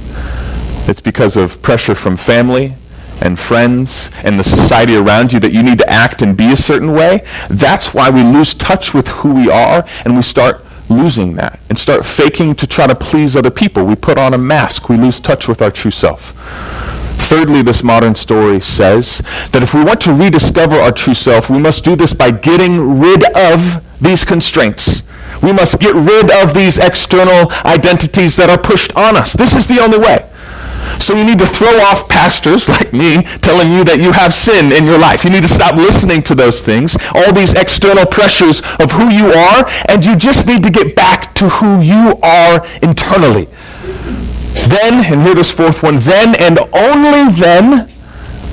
It's 0.87 1.01
because 1.01 1.35
of 1.35 1.61
pressure 1.61 1.95
from 1.95 2.15
family, 2.15 2.75
and 3.21 3.39
friends 3.39 4.11
and 4.23 4.39
the 4.39 4.43
society 4.43 4.95
around 4.95 5.33
you 5.33 5.39
that 5.39 5.53
you 5.53 5.63
need 5.63 5.77
to 5.79 5.89
act 5.89 6.21
and 6.21 6.35
be 6.35 6.51
a 6.51 6.55
certain 6.55 6.91
way, 6.93 7.25
that's 7.49 7.93
why 7.93 8.09
we 8.09 8.23
lose 8.23 8.53
touch 8.53 8.93
with 8.93 9.07
who 9.07 9.33
we 9.33 9.49
are 9.49 9.85
and 10.03 10.15
we 10.15 10.21
start 10.21 10.65
losing 10.89 11.35
that 11.35 11.59
and 11.69 11.77
start 11.77 12.05
faking 12.05 12.55
to 12.55 12.67
try 12.67 12.87
to 12.87 12.95
please 12.95 13.35
other 13.35 13.49
people. 13.49 13.85
We 13.85 13.95
put 13.95 14.17
on 14.17 14.33
a 14.33 14.37
mask. 14.37 14.89
We 14.89 14.97
lose 14.97 15.19
touch 15.19 15.47
with 15.47 15.61
our 15.61 15.71
true 15.71 15.91
self. 15.91 16.33
Thirdly, 17.17 17.63
this 17.63 17.81
modern 17.81 18.13
story 18.13 18.61
says 18.61 19.21
that 19.51 19.63
if 19.63 19.73
we 19.73 19.83
want 19.83 20.01
to 20.01 20.13
rediscover 20.13 20.75
our 20.75 20.91
true 20.91 21.15
self, 21.15 21.49
we 21.49 21.57
must 21.57 21.83
do 21.83 21.95
this 21.95 22.13
by 22.13 22.29
getting 22.29 22.99
rid 22.99 23.23
of 23.35 23.83
these 23.99 24.25
constraints. 24.25 25.01
We 25.41 25.51
must 25.51 25.79
get 25.79 25.95
rid 25.95 26.29
of 26.31 26.53
these 26.53 26.77
external 26.77 27.51
identities 27.65 28.35
that 28.35 28.49
are 28.49 28.57
pushed 28.57 28.95
on 28.95 29.17
us. 29.17 29.33
This 29.33 29.55
is 29.55 29.67
the 29.67 29.81
only 29.81 29.97
way. 29.97 30.29
So 30.99 31.15
you 31.15 31.23
need 31.23 31.39
to 31.39 31.45
throw 31.45 31.75
off 31.85 32.07
pastors 32.09 32.69
like 32.75 32.93
me 32.93 33.23
telling 33.41 33.71
you 33.71 33.83
that 33.83 33.99
you 33.99 34.11
have 34.11 34.33
sin 34.33 34.71
in 34.71 34.85
your 34.85 34.97
life. 34.97 35.23
You 35.23 35.29
need 35.29 35.41
to 35.43 35.47
stop 35.47 35.75
listening 35.75 36.23
to 36.23 36.35
those 36.35 36.61
things, 36.61 36.97
all 37.13 37.33
these 37.33 37.53
external 37.53 38.05
pressures 38.05 38.61
of 38.79 38.91
who 38.91 39.09
you 39.09 39.27
are, 39.27 39.69
and 39.89 40.05
you 40.05 40.15
just 40.15 40.47
need 40.47 40.63
to 40.63 40.71
get 40.71 40.95
back 40.95 41.33
to 41.35 41.49
who 41.49 41.81
you 41.81 42.17
are 42.23 42.65
internally. 42.81 43.47
Then, 44.67 45.05
and 45.05 45.21
here 45.21 45.35
this 45.35 45.51
fourth 45.51 45.83
one, 45.83 45.99
then 45.99 46.35
and 46.39 46.59
only 46.73 47.31
then 47.33 47.91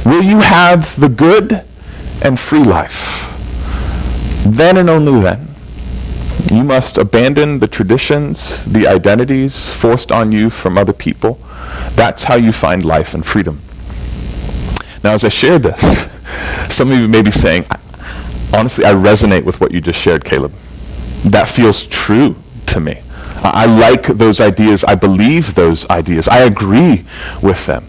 will 0.04 0.22
you 0.22 0.40
have 0.40 0.98
the 1.00 1.08
good 1.08 1.64
and 2.22 2.38
free 2.38 2.64
life. 2.64 3.28
Then 4.46 4.76
and 4.76 4.90
only 4.90 5.20
then. 5.22 5.48
You 6.50 6.64
must 6.64 6.98
abandon 6.98 7.60
the 7.60 7.68
traditions, 7.68 8.64
the 8.64 8.86
identities 8.86 9.70
forced 9.70 10.12
on 10.12 10.32
you 10.32 10.50
from 10.50 10.76
other 10.76 10.92
people 10.92 11.38
that's 11.96 12.24
how 12.24 12.36
you 12.36 12.52
find 12.52 12.84
life 12.84 13.14
and 13.14 13.24
freedom. 13.24 13.60
Now, 15.04 15.12
as 15.12 15.24
I 15.24 15.28
share 15.28 15.58
this, 15.58 16.08
some 16.74 16.90
of 16.92 16.98
you 16.98 17.08
may 17.08 17.22
be 17.22 17.30
saying, 17.30 17.64
honestly, 18.52 18.84
I 18.84 18.92
resonate 18.92 19.44
with 19.44 19.60
what 19.60 19.72
you 19.72 19.80
just 19.80 20.00
shared, 20.00 20.24
Caleb. 20.24 20.52
That 21.24 21.48
feels 21.48 21.84
true 21.86 22.36
to 22.66 22.80
me. 22.80 23.00
I 23.44 23.66
like 23.66 24.06
those 24.06 24.40
ideas. 24.40 24.84
I 24.84 24.94
believe 24.94 25.54
those 25.54 25.88
ideas. 25.90 26.28
I 26.28 26.40
agree 26.40 27.04
with 27.42 27.66
them. 27.66 27.84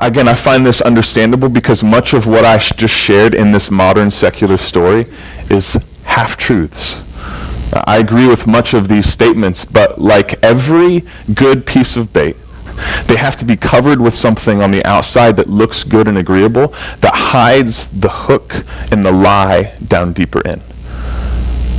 again, 0.00 0.28
I 0.28 0.34
find 0.34 0.64
this 0.64 0.80
understandable 0.80 1.48
because 1.48 1.82
much 1.82 2.14
of 2.14 2.26
what 2.26 2.44
I 2.44 2.58
sh- 2.58 2.72
just 2.76 2.94
shared 2.94 3.34
in 3.34 3.50
this 3.50 3.70
modern 3.70 4.10
secular 4.10 4.58
story 4.58 5.06
is 5.48 5.76
half 6.04 6.36
truths. 6.36 7.02
I 7.72 7.98
agree 7.98 8.26
with 8.26 8.46
much 8.46 8.74
of 8.74 8.88
these 8.88 9.06
statements, 9.06 9.64
but 9.64 10.00
like 10.00 10.42
every 10.42 11.04
good 11.34 11.66
piece 11.66 11.96
of 11.96 12.12
bait, 12.12 12.36
they 13.06 13.16
have 13.16 13.36
to 13.36 13.44
be 13.44 13.56
covered 13.56 14.00
with 14.00 14.14
something 14.14 14.62
on 14.62 14.70
the 14.70 14.84
outside 14.84 15.36
that 15.36 15.48
looks 15.48 15.84
good 15.84 16.08
and 16.08 16.18
agreeable 16.18 16.68
that 17.00 17.12
hides 17.14 17.86
the 17.86 18.08
hook 18.08 18.64
and 18.90 19.04
the 19.04 19.12
lie 19.12 19.74
down 19.86 20.12
deeper 20.12 20.40
in. 20.42 20.60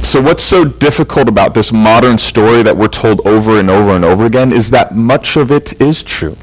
So, 0.03 0.19
what's 0.21 0.43
so 0.43 0.65
difficult 0.65 1.29
about 1.29 1.53
this 1.53 1.71
modern 1.71 2.17
story 2.17 2.63
that 2.63 2.75
we're 2.75 2.89
told 2.89 3.25
over 3.25 3.59
and 3.59 3.69
over 3.69 3.91
and 3.91 4.03
over 4.03 4.25
again 4.25 4.51
is 4.51 4.69
that 4.71 4.93
much 4.93 5.37
of 5.37 5.51
it 5.51 5.79
is 5.79 6.03
true. 6.03 6.35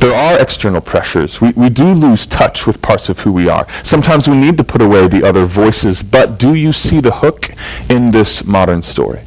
There 0.00 0.14
are 0.14 0.40
external 0.40 0.80
pressures. 0.80 1.40
We, 1.40 1.50
we 1.52 1.70
do 1.70 1.84
lose 1.84 2.26
touch 2.26 2.66
with 2.66 2.82
parts 2.82 3.08
of 3.08 3.20
who 3.20 3.32
we 3.32 3.48
are. 3.48 3.66
Sometimes 3.82 4.28
we 4.28 4.36
need 4.36 4.56
to 4.58 4.64
put 4.64 4.82
away 4.82 5.08
the 5.08 5.24
other 5.26 5.46
voices, 5.46 6.02
but 6.02 6.38
do 6.38 6.54
you 6.54 6.72
see 6.72 7.00
the 7.00 7.12
hook 7.12 7.50
in 7.88 8.10
this 8.10 8.44
modern 8.44 8.82
story? 8.82 9.20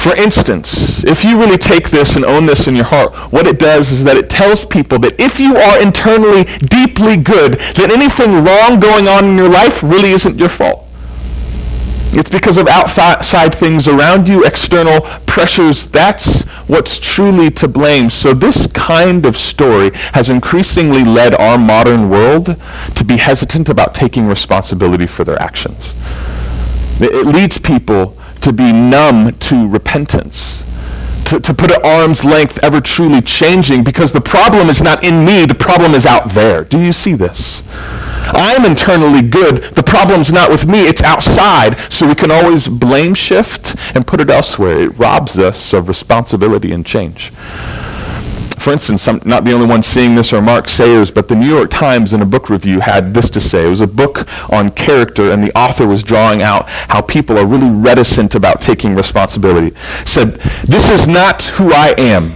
For 0.00 0.16
instance, 0.16 1.04
if 1.04 1.24
you 1.24 1.38
really 1.38 1.58
take 1.58 1.90
this 1.90 2.16
and 2.16 2.24
own 2.24 2.46
this 2.46 2.66
in 2.66 2.74
your 2.74 2.86
heart, 2.86 3.12
what 3.30 3.46
it 3.46 3.58
does 3.58 3.92
is 3.92 4.02
that 4.04 4.16
it 4.16 4.30
tells 4.30 4.64
people 4.64 4.98
that 5.00 5.20
if 5.20 5.38
you 5.38 5.56
are 5.56 5.82
internally 5.82 6.44
deeply 6.60 7.18
good, 7.18 7.58
that 7.76 7.90
anything 7.92 8.42
wrong 8.42 8.80
going 8.80 9.08
on 9.08 9.26
in 9.26 9.36
your 9.36 9.50
life 9.50 9.82
really 9.82 10.12
isn't 10.12 10.38
your 10.38 10.48
fault. 10.48 10.86
It's 12.12 12.30
because 12.30 12.56
of 12.56 12.66
outside 12.66 13.54
things 13.54 13.86
around 13.86 14.26
you, 14.26 14.42
external 14.42 15.02
pressures. 15.26 15.86
That's 15.86 16.44
what's 16.66 16.98
truly 16.98 17.50
to 17.50 17.68
blame. 17.68 18.08
So 18.08 18.32
this 18.32 18.66
kind 18.68 19.26
of 19.26 19.36
story 19.36 19.90
has 20.14 20.30
increasingly 20.30 21.04
led 21.04 21.34
our 21.34 21.58
modern 21.58 22.08
world 22.08 22.56
to 22.94 23.04
be 23.04 23.18
hesitant 23.18 23.68
about 23.68 23.94
taking 23.94 24.26
responsibility 24.26 25.06
for 25.06 25.24
their 25.24 25.40
actions. 25.42 25.92
It 27.02 27.26
leads 27.26 27.58
people 27.58 28.16
to 28.42 28.52
be 28.52 28.72
numb 28.72 29.32
to 29.38 29.68
repentance, 29.68 30.62
to, 31.26 31.40
to 31.40 31.54
put 31.54 31.70
at 31.70 31.84
arm's 31.84 32.24
length 32.24 32.62
ever 32.62 32.80
truly 32.80 33.20
changing 33.20 33.84
because 33.84 34.12
the 34.12 34.20
problem 34.20 34.68
is 34.68 34.82
not 34.82 35.04
in 35.04 35.24
me, 35.24 35.46
the 35.46 35.54
problem 35.54 35.94
is 35.94 36.06
out 36.06 36.30
there. 36.30 36.64
Do 36.64 36.80
you 36.80 36.92
see 36.92 37.14
this? 37.14 37.62
I'm 38.32 38.64
internally 38.64 39.22
good. 39.22 39.58
The 39.74 39.82
problem's 39.82 40.32
not 40.32 40.50
with 40.50 40.66
me, 40.66 40.82
it's 40.82 41.02
outside. 41.02 41.78
So 41.92 42.06
we 42.06 42.14
can 42.14 42.30
always 42.30 42.68
blame 42.68 43.14
shift 43.14 43.74
and 43.94 44.06
put 44.06 44.20
it 44.20 44.30
elsewhere. 44.30 44.78
It 44.80 44.98
robs 44.98 45.38
us 45.38 45.72
of 45.72 45.88
responsibility 45.88 46.72
and 46.72 46.86
change 46.86 47.32
for 48.60 48.72
instance, 48.72 49.08
I'm 49.08 49.20
not 49.24 49.44
the 49.44 49.52
only 49.52 49.66
one 49.66 49.82
seeing 49.82 50.14
this 50.14 50.32
or 50.32 50.42
Mark 50.42 50.68
Sayers, 50.68 51.10
but 51.10 51.28
the 51.28 51.34
New 51.34 51.48
York 51.48 51.70
Times 51.70 52.12
in 52.12 52.20
a 52.20 52.26
book 52.26 52.50
review 52.50 52.80
had 52.80 53.14
this 53.14 53.30
to 53.30 53.40
say. 53.40 53.66
It 53.66 53.70
was 53.70 53.80
a 53.80 53.86
book 53.86 54.28
on 54.52 54.68
character, 54.70 55.30
and 55.30 55.42
the 55.42 55.56
author 55.58 55.86
was 55.86 56.02
drawing 56.02 56.42
out 56.42 56.68
how 56.68 57.00
people 57.00 57.38
are 57.38 57.46
really 57.46 57.70
reticent 57.70 58.34
about 58.34 58.60
taking 58.60 58.94
responsibility. 58.94 59.74
Said, 60.04 60.34
This 60.64 60.90
is 60.90 61.08
not 61.08 61.44
who 61.44 61.72
I 61.72 61.94
am. 61.96 62.34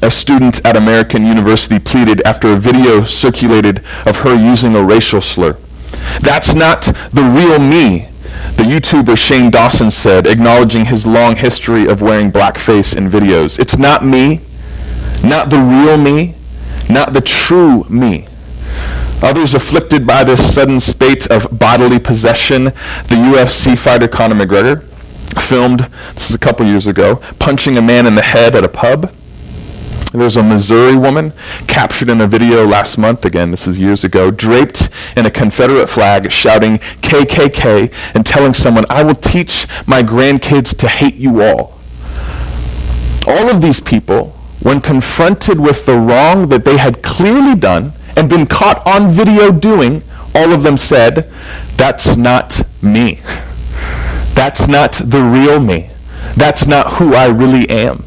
A 0.00 0.12
student 0.12 0.64
at 0.64 0.76
American 0.76 1.26
University 1.26 1.80
pleaded 1.80 2.22
after 2.22 2.52
a 2.52 2.56
video 2.56 3.02
circulated 3.02 3.82
of 4.06 4.20
her 4.20 4.36
using 4.36 4.76
a 4.76 4.84
racial 4.84 5.20
slur. 5.20 5.58
That's 6.20 6.54
not 6.54 6.82
the 7.10 7.22
real 7.22 7.58
me, 7.58 8.08
the 8.56 8.62
YouTuber 8.62 9.18
Shane 9.18 9.50
Dawson 9.50 9.90
said, 9.90 10.26
acknowledging 10.26 10.84
his 10.84 11.06
long 11.06 11.36
history 11.36 11.86
of 11.86 12.00
wearing 12.00 12.30
blackface 12.30 12.96
in 12.96 13.08
videos. 13.08 13.58
It's 13.58 13.76
not 13.76 14.04
me. 14.04 14.40
Not 15.22 15.50
the 15.50 15.58
real 15.58 15.96
me, 15.96 16.34
not 16.88 17.12
the 17.12 17.20
true 17.20 17.84
me. 17.84 18.28
Others 19.20 19.54
afflicted 19.54 20.06
by 20.06 20.22
this 20.22 20.54
sudden 20.54 20.78
spate 20.78 21.26
of 21.26 21.58
bodily 21.58 21.98
possession, 21.98 22.64
the 22.64 23.16
UFC 23.16 23.76
fighter 23.76 24.06
Conor 24.06 24.36
McGregor 24.36 24.84
filmed, 25.40 25.80
this 26.14 26.30
is 26.30 26.36
a 26.36 26.38
couple 26.38 26.64
years 26.64 26.86
ago, 26.86 27.16
punching 27.38 27.76
a 27.76 27.82
man 27.82 28.06
in 28.06 28.14
the 28.14 28.22
head 28.22 28.54
at 28.54 28.64
a 28.64 28.68
pub. 28.68 29.12
There's 30.12 30.36
a 30.36 30.42
Missouri 30.42 30.96
woman 30.96 31.32
captured 31.66 32.08
in 32.08 32.20
a 32.20 32.26
video 32.26 32.64
last 32.64 32.96
month, 32.96 33.24
again, 33.24 33.50
this 33.50 33.66
is 33.66 33.78
years 33.78 34.04
ago, 34.04 34.30
draped 34.30 34.88
in 35.16 35.26
a 35.26 35.30
Confederate 35.30 35.88
flag, 35.88 36.30
shouting 36.30 36.78
KKK 36.78 37.92
and 38.14 38.24
telling 38.24 38.54
someone, 38.54 38.84
I 38.88 39.02
will 39.02 39.16
teach 39.16 39.66
my 39.86 40.02
grandkids 40.02 40.76
to 40.78 40.88
hate 40.88 41.16
you 41.16 41.42
all. 41.42 41.78
All 43.26 43.50
of 43.50 43.60
these 43.60 43.80
people 43.80 44.37
when 44.62 44.80
confronted 44.80 45.60
with 45.60 45.86
the 45.86 45.96
wrong 45.96 46.48
that 46.48 46.64
they 46.64 46.76
had 46.76 47.02
clearly 47.02 47.54
done 47.54 47.92
and 48.16 48.28
been 48.28 48.46
caught 48.46 48.84
on 48.86 49.08
video 49.08 49.50
doing, 49.50 50.02
all 50.34 50.52
of 50.52 50.62
them 50.62 50.76
said, 50.76 51.30
That's 51.76 52.16
not 52.16 52.62
me. 52.82 53.20
That's 54.34 54.68
not 54.68 54.92
the 54.92 55.22
real 55.22 55.60
me. 55.60 55.90
That's 56.36 56.66
not 56.66 56.94
who 56.94 57.14
I 57.14 57.26
really 57.26 57.68
am. 57.68 58.04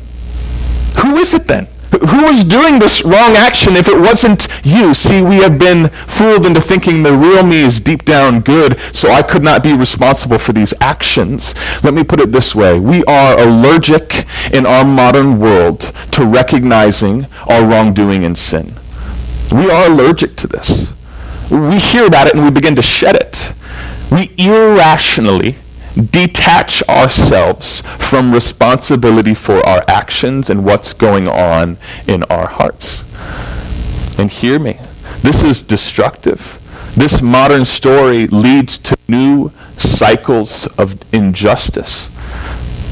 Who 1.02 1.18
is 1.18 1.34
it 1.34 1.48
then? 1.48 1.68
Who 1.92 2.24
was 2.24 2.46
doing 2.46 2.80
this 2.80 3.04
wrong 3.04 3.36
action 3.36 3.76
if 3.76 3.88
it 3.90 4.00
wasn't 4.00 4.48
you? 4.64 4.94
See, 4.94 5.22
we 5.22 5.38
have 5.38 5.60
been 5.60 5.90
fooled 5.90 6.46
into 6.46 6.62
thinking 6.62 7.04
the 7.04 7.14
real 7.16 7.44
me 7.44 7.62
is 7.64 7.82
deep 7.82 8.06
down 8.06 8.40
good, 8.40 8.80
so 8.94 9.10
I 9.12 9.22
could 9.22 9.44
not 9.44 9.62
be 9.62 9.74
responsible 9.74 10.38
for 10.38 10.54
these 10.54 10.74
actions. 10.80 11.54
Let 11.84 11.94
me 11.94 12.04
put 12.06 12.22
it 12.22 12.32
this 12.32 12.56
way. 12.56 12.80
We 12.80 13.04
are 13.06 13.38
allergic 13.38 14.26
in 14.54 14.66
our 14.66 14.86
modern 14.86 15.40
world 15.40 15.92
to 16.12 16.26
recognizing 16.26 17.26
our 17.50 17.66
wrongdoing 17.66 18.24
and 18.24 18.38
sin. 18.38 18.74
We 19.52 19.70
are 19.70 19.92
allergic 19.92 20.38
to 20.38 20.48
this. 20.48 20.94
We 21.52 21.78
hear 21.78 22.06
about 22.06 22.28
it 22.28 22.36
and 22.36 22.46
we 22.46 22.52
begin 22.52 22.76
to 22.78 22.82
shed 22.82 23.18
it. 23.18 23.54
We 24.10 24.30
irrationally 24.38 25.58
detach 25.96 26.82
ourselves 26.88 27.82
from 28.00 28.34
responsibility 28.34 29.34
for 29.34 29.66
our 29.66 29.84
actions 29.88 30.50
and 30.50 30.66
what's 30.66 30.94
going 30.94 31.28
on 31.28 31.78
in 32.08 32.24
our 32.24 32.48
hearts. 32.48 33.04
And 34.18 34.30
hear 34.30 34.60
me, 34.60 34.78
this 35.22 35.44
is 35.44 35.62
destructive. 35.62 36.58
This 36.96 37.22
modern 37.22 37.66
story 37.66 38.28
leads 38.28 38.78
to 38.80 38.98
new 39.08 39.52
cycles 39.78 40.68
of 40.78 41.02
injustice. 41.14 42.10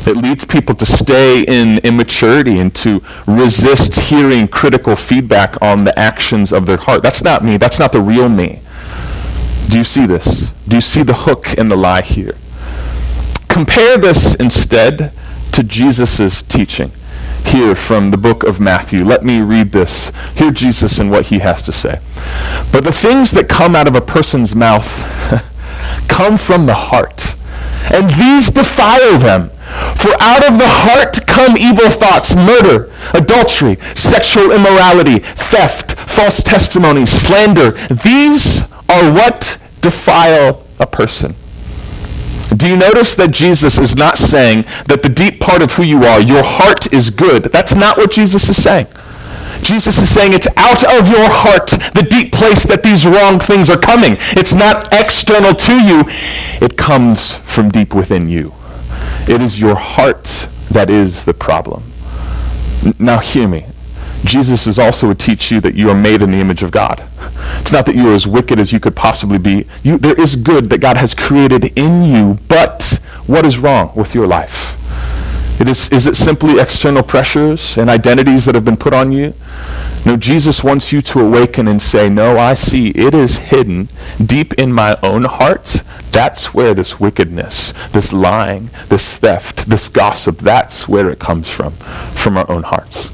It 0.08 0.16
leads 0.16 0.46
people 0.46 0.74
to 0.76 0.86
stay 0.86 1.44
in 1.44 1.80
immaturity 1.80 2.60
and 2.60 2.74
to 2.76 3.04
resist 3.28 3.96
hearing 3.96 4.48
critical 4.48 4.96
feedback 4.96 5.62
on 5.62 5.84
the 5.84 5.98
actions 6.00 6.54
of 6.54 6.66
their 6.66 6.78
heart. 6.78 7.04
That's 7.04 7.24
not 7.24 7.44
me. 7.44 7.58
That's 7.58 7.78
not 7.78 7.92
the 7.92 8.02
real 8.02 8.30
me. 8.30 8.62
Do 9.68 9.78
you 9.78 9.84
see 9.84 10.06
this? 10.06 10.52
Do 10.68 10.78
you 10.78 10.82
see 10.82 11.04
the 11.04 11.14
hook 11.14 11.58
and 11.58 11.70
the 11.70 11.76
lie 11.76 12.02
here? 12.02 12.36
Compare 13.50 13.98
this 13.98 14.36
instead 14.36 15.12
to 15.52 15.64
Jesus' 15.64 16.42
teaching 16.42 16.92
here 17.46 17.76
from 17.76 18.12
the 18.12 18.18
book 18.18 18.44
of 18.44 18.60
Matthew. 18.60 19.04
Let 19.04 19.26
me 19.26 19.42
read 19.42 19.72
this. 19.72 20.12
Hear 20.36 20.52
Jesus 20.52 21.00
and 21.00 21.12
what 21.12 21.28
he 21.28 21.40
has 21.40 21.62
to 21.64 21.72
say. 21.72 22.00
But 22.72 22.84
the 22.84 22.92
things 22.92 23.32
that 23.32 23.50
come 23.50 23.76
out 23.76 23.88
of 23.88 23.96
a 23.96 24.02
person's 24.02 24.56
mouth 24.56 25.04
come 26.08 26.38
from 26.38 26.66
the 26.66 26.76
heart, 26.76 27.36
and 27.92 28.10
these 28.12 28.52
defile 28.52 29.18
them. 29.18 29.50
For 29.96 30.12
out 30.20 30.48
of 30.48 30.58
the 30.58 30.68
heart 30.68 31.26
come 31.28 31.58
evil 31.58 31.90
thoughts, 31.90 32.36
murder, 32.36 32.92
adultery, 33.14 33.78
sexual 33.96 34.52
immorality, 34.52 35.20
theft, 35.20 35.94
false 35.94 36.42
testimony, 36.42 37.06
slander. 37.06 37.72
These 37.88 38.62
are 38.90 39.12
what 39.12 39.58
defile 39.82 40.66
a 40.80 40.88
person. 40.88 41.36
Do 42.60 42.68
you 42.68 42.76
notice 42.76 43.16
that 43.16 43.32
Jesus 43.32 43.78
is 43.78 43.96
not 43.96 44.18
saying 44.18 44.66
that 44.88 45.02
the 45.02 45.08
deep 45.08 45.40
part 45.40 45.62
of 45.62 45.72
who 45.72 45.84
you 45.84 46.04
are, 46.04 46.20
your 46.20 46.44
heart 46.44 46.92
is 46.92 47.10
good? 47.10 47.44
That's 47.44 47.74
not 47.74 47.96
what 47.96 48.12
Jesus 48.12 48.50
is 48.50 48.62
saying. 48.62 48.88
Jesus 49.62 49.98
is 49.98 50.10
saying 50.10 50.34
it's 50.34 50.50
out 50.58 50.84
of 50.84 51.08
your 51.08 51.30
heart, 51.30 51.70
the 51.96 52.06
deep 52.10 52.34
place 52.34 52.64
that 52.66 52.84
these 52.84 53.06
wrong 53.06 53.40
things 53.40 53.70
are 53.70 53.80
coming. 53.80 54.18
It's 54.36 54.54
not 54.54 54.90
external 54.92 55.56
to 55.56 55.74
you. 55.82 56.04
It 56.60 56.76
comes 56.76 57.36
from 57.36 57.70
deep 57.70 57.96
within 57.96 58.30
you. 58.30 58.54
It 59.30 59.40
is 59.40 59.60
your 59.62 59.76
heart 59.76 60.26
that 60.72 60.90
is 60.90 61.24
the 61.24 61.34
problem. 61.34 61.84
Now 63.00 63.20
hear 63.20 63.48
me. 63.48 63.66
Jesus 64.26 64.68
is 64.68 64.78
also 64.78 65.10
to 65.10 65.16
teach 65.16 65.52
you 65.52 65.62
that 65.62 65.76
you 65.76 65.90
are 65.90 65.96
made 65.96 66.22
in 66.22 66.32
the 66.32 66.40
image 66.40 66.64
of 66.64 66.72
God. 66.72 67.04
It's 67.60 67.72
not 67.72 67.86
that 67.86 67.96
you 67.96 68.10
are 68.10 68.14
as 68.14 68.28
wicked 68.28 68.60
as 68.60 68.74
you 68.74 68.80
could 68.80 68.96
possibly 68.96 69.38
be. 69.38 69.66
You, 69.84 69.98
there 69.98 70.20
is 70.20 70.36
good 70.36 70.70
that 70.70 70.82
God 70.82 70.98
has 70.98 71.16
created 71.16 71.78
in 71.78 72.04
you, 72.04 72.38
but 72.48 73.00
what 73.28 73.46
is 73.46 73.58
wrong 73.58 73.92
with 73.96 74.14
your 74.14 74.28
life? 74.28 74.76
It 75.62 75.68
is, 75.68 75.90
is 75.90 76.08
it 76.08 76.16
simply 76.16 76.60
external 76.60 77.04
pressures 77.04 77.78
and 77.78 77.90
identities 77.90 78.46
that 78.46 78.56
have 78.56 78.64
been 78.64 78.78
put 78.78 78.94
on 78.94 79.12
you? 79.12 79.34
No, 80.06 80.16
Jesus 80.16 80.64
wants 80.64 80.94
you 80.94 81.02
to 81.02 81.20
awaken 81.20 81.68
and 81.68 81.82
say, 81.82 82.08
No, 82.10 82.38
I 82.38 82.54
see 82.54 82.90
it 82.90 83.14
is 83.14 83.38
hidden 83.38 83.90
deep 84.26 84.54
in 84.54 84.72
my 84.72 84.98
own 85.04 85.26
heart. 85.26 85.84
That's 86.12 86.54
where 86.54 86.74
this 86.74 87.00
wickedness, 87.00 87.74
this 87.92 88.14
lying, 88.14 88.70
this 88.88 89.18
theft, 89.18 89.70
this 89.70 89.90
gossip, 89.90 90.38
that's 90.38 90.88
where 90.88 91.10
it 91.10 91.20
comes 91.20 91.50
from, 91.50 91.74
from 91.74 92.38
our 92.38 92.50
own 92.50 92.64
hearts. 92.64 93.10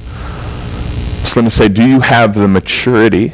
So 1.25 1.39
let 1.39 1.45
me 1.45 1.49
say, 1.49 1.67
do 1.67 1.85
you 1.85 2.01
have 2.01 2.35
the 2.35 2.47
maturity, 2.47 3.33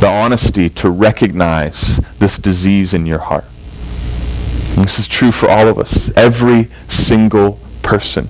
the 0.00 0.06
honesty 0.06 0.68
to 0.70 0.90
recognize 0.90 1.96
this 2.18 2.36
disease 2.36 2.92
in 2.92 3.06
your 3.06 3.18
heart? 3.18 3.46
And 4.76 4.84
this 4.84 4.98
is 4.98 5.08
true 5.08 5.32
for 5.32 5.48
all 5.48 5.66
of 5.66 5.78
us, 5.78 6.10
every 6.14 6.68
single 6.88 7.58
person. 7.82 8.28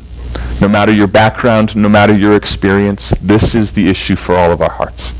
No 0.61 0.68
matter 0.68 0.92
your 0.92 1.09
background, 1.09 1.74
no 1.74 1.88
matter 1.88 2.16
your 2.16 2.37
experience, 2.37 3.11
this 3.20 3.54
is 3.56 3.72
the 3.72 3.88
issue 3.88 4.16
for 4.16 4.37
all 4.37 4.52
of 4.52 4.62
our 4.62 4.70
hearts. 4.70 5.14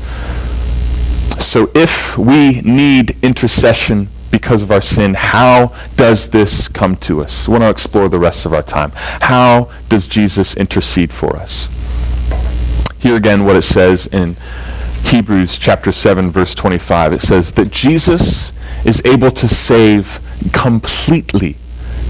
So 1.43 1.69
if 1.75 2.17
we 2.17 2.61
need 2.61 3.17
intercession 3.21 4.07
because 4.31 4.63
of 4.63 4.71
our 4.71 4.81
sin, 4.81 5.13
how 5.13 5.75
does 5.97 6.29
this 6.29 6.69
come 6.69 6.95
to 6.97 7.21
us? 7.21 7.49
We 7.49 7.51
want 7.51 7.63
to 7.65 7.69
explore 7.69 8.07
the 8.07 8.17
rest 8.17 8.45
of 8.45 8.53
our 8.53 8.63
time. 8.63 8.91
How 8.95 9.69
does 9.89 10.07
Jesus 10.07 10.55
intercede 10.55 11.11
for 11.11 11.35
us? 11.35 11.67
Hear 13.01 13.15
again 13.15 13.45
what 13.45 13.55
it 13.55 13.63
says 13.63 14.05
in 14.05 14.37
Hebrews 15.05 15.57
chapter 15.57 15.91
7 15.91 16.29
verse 16.29 16.53
25. 16.53 17.13
It 17.13 17.21
says 17.21 17.51
that 17.53 17.71
Jesus 17.71 18.51
is 18.85 19.01
able 19.05 19.31
to 19.31 19.47
save 19.47 20.19
completely, 20.53 21.55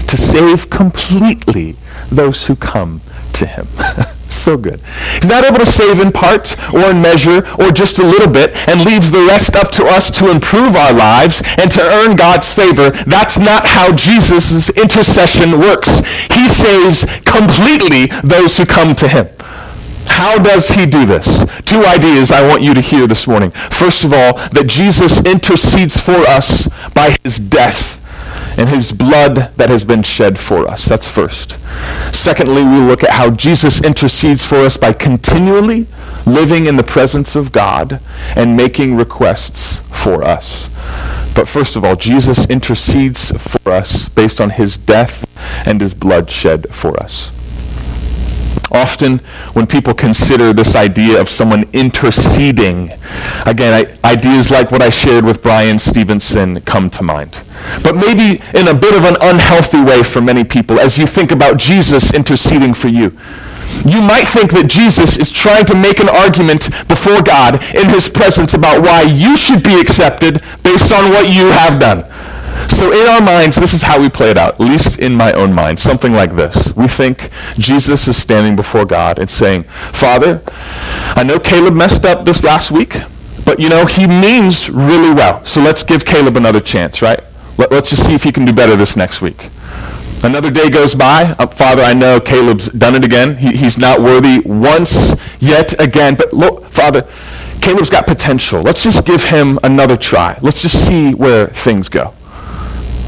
to 0.06 0.18
save 0.18 0.68
completely 0.68 1.76
those 2.10 2.46
who 2.46 2.56
come 2.56 3.00
to 3.32 3.46
him. 3.46 3.68
so 4.28 4.58
good. 4.58 4.82
He's 5.14 5.26
not 5.26 5.46
able 5.46 5.60
to 5.60 5.66
save 5.66 5.98
in 5.98 6.12
part 6.12 6.58
or 6.74 6.90
in 6.90 7.00
measure 7.00 7.38
or 7.58 7.70
just 7.70 7.98
a 7.98 8.04
little 8.04 8.30
bit 8.30 8.54
and 8.68 8.84
leaves 8.84 9.10
the 9.10 9.24
rest 9.26 9.56
up 9.56 9.70
to 9.72 9.86
us 9.86 10.10
to 10.18 10.30
improve 10.30 10.76
our 10.76 10.92
lives 10.92 11.42
and 11.56 11.70
to 11.70 11.80
earn 11.80 12.16
God's 12.16 12.52
favor. 12.52 12.90
That's 12.90 13.38
not 13.38 13.64
how 13.64 13.94
Jesus' 13.96 14.68
intercession 14.68 15.58
works. 15.58 16.00
He 16.30 16.48
saves 16.48 17.06
completely 17.24 18.06
those 18.22 18.58
who 18.58 18.66
come 18.66 18.94
to 18.96 19.08
him. 19.08 19.28
How 20.06 20.38
does 20.38 20.68
he 20.70 20.86
do 20.86 21.06
this? 21.06 21.44
Two 21.62 21.84
ideas 21.84 22.30
I 22.30 22.46
want 22.46 22.62
you 22.62 22.74
to 22.74 22.80
hear 22.80 23.06
this 23.06 23.26
morning. 23.26 23.50
First 23.50 24.04
of 24.04 24.12
all, 24.12 24.34
that 24.34 24.66
Jesus 24.66 25.24
intercedes 25.24 25.96
for 25.96 26.16
us 26.26 26.68
by 26.94 27.16
his 27.22 27.38
death 27.38 27.98
and 28.58 28.68
his 28.68 28.92
blood 28.92 29.52
that 29.56 29.70
has 29.70 29.84
been 29.84 30.02
shed 30.02 30.38
for 30.38 30.68
us. 30.68 30.84
That's 30.84 31.08
first. 31.08 31.58
Secondly, 32.14 32.62
we 32.62 32.78
look 32.80 33.02
at 33.02 33.10
how 33.10 33.30
Jesus 33.30 33.82
intercedes 33.82 34.44
for 34.44 34.56
us 34.56 34.76
by 34.76 34.92
continually 34.92 35.86
living 36.26 36.66
in 36.66 36.76
the 36.76 36.82
presence 36.82 37.34
of 37.34 37.50
God 37.52 38.00
and 38.36 38.56
making 38.56 38.96
requests 38.96 39.78
for 39.90 40.22
us. 40.22 40.68
But 41.34 41.48
first 41.48 41.76
of 41.76 41.84
all, 41.84 41.96
Jesus 41.96 42.44
intercedes 42.46 43.32
for 43.38 43.72
us 43.72 44.08
based 44.10 44.40
on 44.40 44.50
his 44.50 44.76
death 44.76 45.26
and 45.66 45.80
his 45.80 45.94
blood 45.94 46.30
shed 46.30 46.72
for 46.74 46.96
us. 47.02 47.30
Often, 48.72 49.18
when 49.52 49.66
people 49.66 49.92
consider 49.92 50.52
this 50.52 50.74
idea 50.74 51.20
of 51.20 51.28
someone 51.28 51.68
interceding, 51.74 52.88
again, 53.44 53.86
I, 54.04 54.08
ideas 54.08 54.50
like 54.50 54.70
what 54.70 54.80
I 54.80 54.88
shared 54.88 55.24
with 55.24 55.42
Bryan 55.42 55.78
Stevenson 55.78 56.60
come 56.62 56.88
to 56.90 57.02
mind. 57.02 57.42
But 57.82 57.96
maybe 57.96 58.42
in 58.54 58.68
a 58.68 58.74
bit 58.74 58.96
of 58.96 59.04
an 59.04 59.16
unhealthy 59.20 59.82
way 59.82 60.02
for 60.02 60.22
many 60.22 60.42
people 60.42 60.80
as 60.80 60.98
you 60.98 61.06
think 61.06 61.32
about 61.32 61.58
Jesus 61.58 62.14
interceding 62.14 62.72
for 62.72 62.88
you. 62.88 63.16
You 63.84 64.00
might 64.00 64.28
think 64.28 64.52
that 64.52 64.68
Jesus 64.68 65.16
is 65.16 65.30
trying 65.30 65.64
to 65.66 65.74
make 65.74 65.98
an 65.98 66.08
argument 66.08 66.70
before 66.88 67.20
God 67.22 67.62
in 67.74 67.88
his 67.88 68.08
presence 68.08 68.54
about 68.54 68.82
why 68.82 69.02
you 69.02 69.36
should 69.36 69.62
be 69.62 69.80
accepted 69.80 70.40
based 70.62 70.92
on 70.92 71.10
what 71.10 71.28
you 71.32 71.46
have 71.48 71.80
done. 71.80 72.04
So 72.68 72.92
in 72.92 73.06
our 73.06 73.20
minds, 73.20 73.56
this 73.56 73.74
is 73.74 73.82
how 73.82 74.00
we 74.00 74.08
play 74.08 74.30
it 74.30 74.38
out, 74.38 74.54
at 74.54 74.60
least 74.60 74.98
in 74.98 75.14
my 75.14 75.32
own 75.32 75.52
mind, 75.52 75.78
something 75.78 76.12
like 76.12 76.34
this. 76.34 76.74
We 76.76 76.88
think 76.88 77.30
Jesus 77.54 78.08
is 78.08 78.16
standing 78.16 78.56
before 78.56 78.84
God 78.84 79.18
and 79.18 79.28
saying, 79.30 79.64
Father, 79.92 80.42
I 81.14 81.22
know 81.24 81.38
Caleb 81.38 81.74
messed 81.74 82.04
up 82.04 82.24
this 82.24 82.42
last 82.42 82.70
week, 82.70 82.96
but 83.44 83.60
you 83.60 83.68
know, 83.68 83.86
he 83.86 84.06
means 84.06 84.70
really 84.70 85.14
well. 85.14 85.44
So 85.44 85.60
let's 85.62 85.82
give 85.82 86.04
Caleb 86.04 86.36
another 86.36 86.60
chance, 86.60 87.02
right? 87.02 87.20
Let, 87.58 87.72
us 87.72 87.90
just 87.90 88.06
see 88.06 88.14
if 88.14 88.24
he 88.24 88.32
can 88.32 88.44
do 88.44 88.52
better 88.52 88.76
this 88.76 88.96
next 88.96 89.20
week. 89.20 89.50
Another 90.24 90.50
day 90.50 90.70
goes 90.70 90.94
by. 90.94 91.34
Uh, 91.38 91.46
Father, 91.46 91.82
I 91.82 91.94
know 91.94 92.20
Caleb's 92.20 92.68
done 92.68 92.94
it 92.94 93.04
again. 93.04 93.36
He, 93.36 93.56
he's 93.56 93.76
not 93.76 94.00
worthy 94.00 94.40
once 94.44 95.16
yet 95.40 95.78
again. 95.80 96.14
But 96.14 96.32
look, 96.32 96.66
Father, 96.66 97.06
Caleb's 97.60 97.90
got 97.90 98.06
potential. 98.06 98.62
Let's 98.62 98.82
just 98.82 99.04
give 99.04 99.24
him 99.24 99.58
another 99.62 99.96
try. 99.96 100.38
Let's 100.40 100.62
just 100.62 100.86
see 100.86 101.12
where 101.12 101.48
things 101.48 101.88
go. 101.88 102.14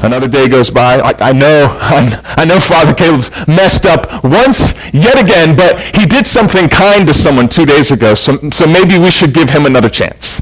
Another 0.05 0.27
day 0.27 0.47
goes 0.47 0.69
by. 0.69 0.99
I, 0.99 1.13
I 1.19 1.33
know, 1.33 1.67
I, 1.81 2.35
I 2.37 2.45
know 2.45 2.59
Father 2.59 2.93
Caleb 2.93 3.25
messed 3.47 3.87
up 3.87 4.23
once 4.23 4.75
yet 4.93 5.19
again, 5.19 5.57
but 5.57 5.79
he 5.79 6.05
did 6.05 6.27
something 6.27 6.69
kind 6.69 7.07
to 7.07 7.13
someone 7.13 7.49
two 7.49 7.65
days 7.65 7.91
ago, 7.91 8.13
so, 8.13 8.37
so 8.51 8.67
maybe 8.67 8.99
we 8.99 9.09
should 9.09 9.33
give 9.33 9.49
him 9.49 9.65
another 9.65 9.89
chance. 9.89 10.41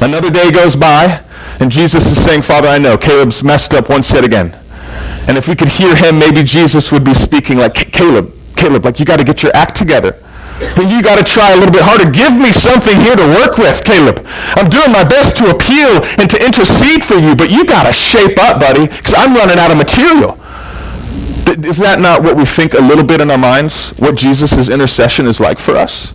Another 0.00 0.30
day 0.30 0.50
goes 0.50 0.76
by, 0.76 1.22
and 1.60 1.70
Jesus 1.70 2.06
is 2.06 2.24
saying, 2.24 2.40
Father, 2.40 2.68
I 2.68 2.78
know 2.78 2.96
Caleb's 2.96 3.44
messed 3.44 3.74
up 3.74 3.90
once 3.90 4.10
yet 4.14 4.24
again. 4.24 4.58
And 5.28 5.36
if 5.36 5.46
we 5.46 5.54
could 5.54 5.68
hear 5.68 5.94
him, 5.94 6.18
maybe 6.18 6.42
Jesus 6.42 6.90
would 6.90 7.04
be 7.04 7.12
speaking 7.12 7.58
like, 7.58 7.74
Caleb, 7.74 8.32
Caleb, 8.56 8.86
like 8.86 8.98
you 8.98 9.04
got 9.04 9.18
to 9.18 9.24
get 9.24 9.42
your 9.42 9.54
act 9.54 9.76
together. 9.76 10.23
Then 10.76 10.88
you 10.88 11.02
got 11.02 11.18
to 11.18 11.24
try 11.24 11.52
a 11.52 11.56
little 11.56 11.72
bit 11.72 11.82
harder. 11.82 12.10
Give 12.10 12.34
me 12.36 12.52
something 12.52 12.98
here 13.00 13.16
to 13.16 13.26
work 13.42 13.58
with, 13.58 13.82
Caleb. 13.84 14.24
I'm 14.54 14.68
doing 14.70 14.92
my 14.92 15.04
best 15.04 15.36
to 15.38 15.50
appeal 15.50 16.02
and 16.18 16.30
to 16.30 16.38
intercede 16.38 17.02
for 17.02 17.14
you, 17.14 17.34
but 17.34 17.50
you 17.50 17.66
got 17.66 17.86
to 17.86 17.92
shape 17.92 18.38
up, 18.38 18.60
buddy, 18.60 18.86
because 18.86 19.14
I'm 19.16 19.34
running 19.34 19.58
out 19.58 19.70
of 19.70 19.78
material. 19.78 20.38
Is 21.66 21.78
that 21.78 22.00
not 22.00 22.22
what 22.22 22.36
we 22.36 22.44
think 22.44 22.74
a 22.74 22.80
little 22.80 23.04
bit 23.04 23.20
in 23.20 23.30
our 23.30 23.38
minds? 23.38 23.90
What 23.98 24.16
Jesus' 24.16 24.68
intercession 24.68 25.26
is 25.26 25.40
like 25.40 25.58
for 25.58 25.76
us? 25.76 26.10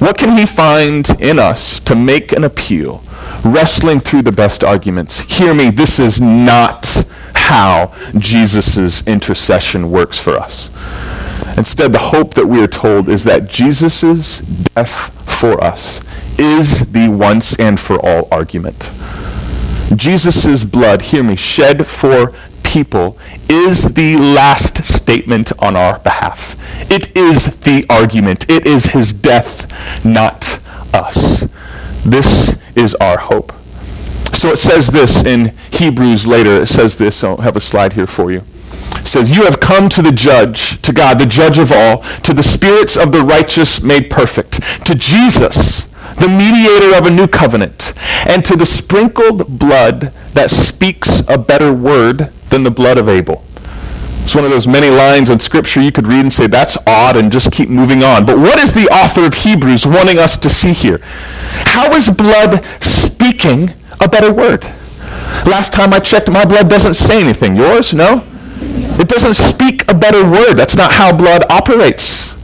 What 0.00 0.16
can 0.16 0.36
he 0.36 0.46
find 0.46 1.08
in 1.20 1.38
us 1.38 1.78
to 1.80 1.94
make 1.94 2.32
an 2.32 2.44
appeal, 2.44 3.02
wrestling 3.44 4.00
through 4.00 4.22
the 4.22 4.32
best 4.32 4.64
arguments? 4.64 5.20
Hear 5.20 5.52
me, 5.52 5.70
this 5.70 5.98
is 5.98 6.20
not 6.20 7.06
how 7.34 7.94
Jesus' 8.16 9.06
intercession 9.06 9.90
works 9.90 10.18
for 10.18 10.36
us. 10.36 10.70
Instead, 11.60 11.92
the 11.92 11.98
hope 11.98 12.32
that 12.32 12.46
we 12.46 12.62
are 12.62 12.66
told 12.66 13.06
is 13.06 13.24
that 13.24 13.46
Jesus' 13.46 14.38
death 14.38 15.12
for 15.30 15.62
us 15.62 16.00
is 16.38 16.90
the 16.92 17.06
once 17.08 17.54
and 17.58 17.78
for 17.78 17.98
all 17.98 18.26
argument. 18.32 18.90
Jesus' 19.94 20.64
blood, 20.64 21.02
hear 21.02 21.22
me, 21.22 21.36
shed 21.36 21.86
for 21.86 22.32
people 22.62 23.18
is 23.50 23.92
the 23.92 24.16
last 24.16 24.82
statement 24.86 25.52
on 25.58 25.76
our 25.76 25.98
behalf. 25.98 26.56
It 26.90 27.14
is 27.14 27.54
the 27.56 27.84
argument. 27.90 28.48
It 28.48 28.66
is 28.66 28.86
his 28.86 29.12
death, 29.12 30.02
not 30.02 30.60
us. 30.94 31.46
This 32.06 32.56
is 32.74 32.94
our 32.94 33.18
hope. 33.18 33.52
So 34.32 34.48
it 34.48 34.58
says 34.58 34.86
this 34.86 35.22
in 35.26 35.54
Hebrews 35.70 36.26
later. 36.26 36.62
It 36.62 36.68
says 36.68 36.96
this. 36.96 37.22
I'll 37.22 37.36
have 37.36 37.56
a 37.56 37.60
slide 37.60 37.92
here 37.92 38.06
for 38.06 38.32
you 38.32 38.44
says, 39.06 39.36
You 39.36 39.44
have 39.44 39.60
come 39.60 39.88
to 39.90 40.02
the 40.02 40.12
judge, 40.12 40.80
to 40.82 40.92
God, 40.92 41.18
the 41.18 41.26
judge 41.26 41.58
of 41.58 41.72
all, 41.72 42.02
to 42.22 42.34
the 42.34 42.42
spirits 42.42 42.96
of 42.96 43.12
the 43.12 43.22
righteous 43.22 43.82
made 43.82 44.10
perfect, 44.10 44.60
to 44.86 44.94
Jesus, 44.94 45.84
the 46.18 46.28
mediator 46.28 46.96
of 46.96 47.06
a 47.06 47.10
new 47.10 47.26
covenant, 47.26 47.92
and 48.26 48.44
to 48.44 48.56
the 48.56 48.66
sprinkled 48.66 49.58
blood 49.58 50.12
that 50.34 50.50
speaks 50.50 51.22
a 51.28 51.38
better 51.38 51.72
word 51.72 52.30
than 52.50 52.62
the 52.62 52.70
blood 52.70 52.98
of 52.98 53.08
Abel. 53.08 53.44
It's 54.22 54.34
one 54.34 54.44
of 54.44 54.50
those 54.50 54.66
many 54.66 54.90
lines 54.90 55.30
in 55.30 55.40
Scripture 55.40 55.80
you 55.80 55.90
could 55.90 56.06
read 56.06 56.20
and 56.20 56.32
say, 56.32 56.46
that's 56.46 56.78
odd, 56.86 57.16
and 57.16 57.32
just 57.32 57.50
keep 57.50 57.68
moving 57.68 58.04
on. 58.04 58.26
But 58.26 58.38
what 58.38 58.58
is 58.58 58.72
the 58.72 58.86
author 58.88 59.24
of 59.24 59.34
Hebrews 59.34 59.86
wanting 59.86 60.18
us 60.18 60.36
to 60.36 60.48
see 60.48 60.72
here? 60.72 61.00
How 61.02 61.92
is 61.94 62.10
blood 62.10 62.64
speaking 62.80 63.70
a 64.00 64.08
better 64.08 64.32
word? 64.32 64.64
Last 65.46 65.72
time 65.72 65.92
I 65.92 66.00
checked, 66.00 66.30
my 66.30 66.44
blood 66.44 66.68
doesn't 66.68 66.94
say 66.94 67.20
anything. 67.20 67.56
Yours? 67.56 67.94
No? 67.94 68.24
It 69.00 69.08
doesn't 69.08 69.32
speak 69.32 69.90
a 69.90 69.94
better 69.94 70.30
word. 70.30 70.56
That's 70.56 70.76
not 70.76 70.92
how 70.92 71.16
blood 71.16 71.50
operates. 71.50 72.34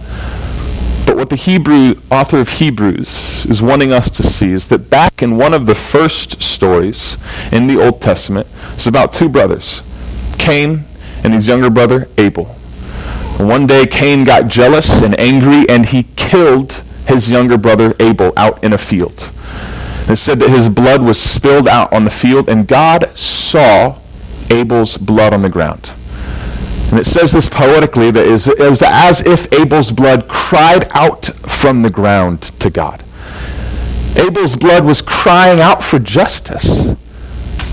But 1.05 1.14
what 1.14 1.29
the 1.29 1.37
Hebrew 1.37 1.97
author 2.11 2.38
of 2.38 2.49
Hebrews 2.49 3.45
is 3.45 3.61
wanting 3.61 3.92
us 3.92 4.09
to 4.09 4.23
see 4.23 4.53
is 4.53 4.69
that 4.69 4.88
back 4.88 5.23
in 5.23 5.37
one 5.37 5.53
of 5.53 5.66
the 5.66 5.75
first 5.75 6.42
stories 6.42 7.19
in 7.53 7.66
the 7.66 7.79
Old 7.79 8.01
Testament, 8.01 8.47
it's 8.73 8.87
about 8.87 9.12
two 9.12 9.29
brothers, 9.29 9.83
Cain 10.38 10.85
and 11.23 11.35
his 11.35 11.47
younger 11.47 11.69
brother 11.69 12.09
Abel. 12.16 12.47
One 13.37 13.66
day 13.66 13.85
Cain 13.85 14.25
got 14.25 14.49
jealous 14.49 15.03
and 15.03 15.19
angry 15.21 15.69
and 15.69 15.85
he 15.85 16.05
killed 16.16 16.73
his 17.07 17.31
younger 17.31 17.59
brother 17.59 17.95
Abel 18.01 18.33
out 18.35 18.64
in 18.64 18.73
a 18.73 18.79
field. 18.79 19.31
It 20.09 20.16
said 20.16 20.38
that 20.38 20.49
his 20.49 20.71
blood 20.71 21.03
was 21.03 21.21
spilled 21.21 21.69
out 21.69 21.92
on 21.92 22.05
the 22.05 22.11
field 22.11 22.49
and 22.49 22.66
God 22.66 23.14
saw 23.14 23.99
Abel's 24.49 24.97
blood 24.97 25.35
on 25.35 25.42
the 25.42 25.51
ground. 25.51 25.90
And 26.90 27.01
it 27.01 27.07
says 27.07 27.33
this 27.33 27.49
poetically 27.49 28.11
that 28.11 28.27
it 28.27 28.70
was 28.70 28.83
as 28.83 29.20
if 29.27 29.53
Abel's 29.53 29.90
blood 29.90 30.29
cried 30.29 30.87
out 30.92 31.27
from 31.27 31.83
the 31.83 31.90
ground 31.90 32.42
to 32.61 32.70
God. 32.70 33.03
Abel's 34.16 34.57
blood 34.57 34.85
was 34.85 35.03
crying 35.03 35.61
out 35.61 35.83
for 35.83 35.99
justice. 35.99 36.96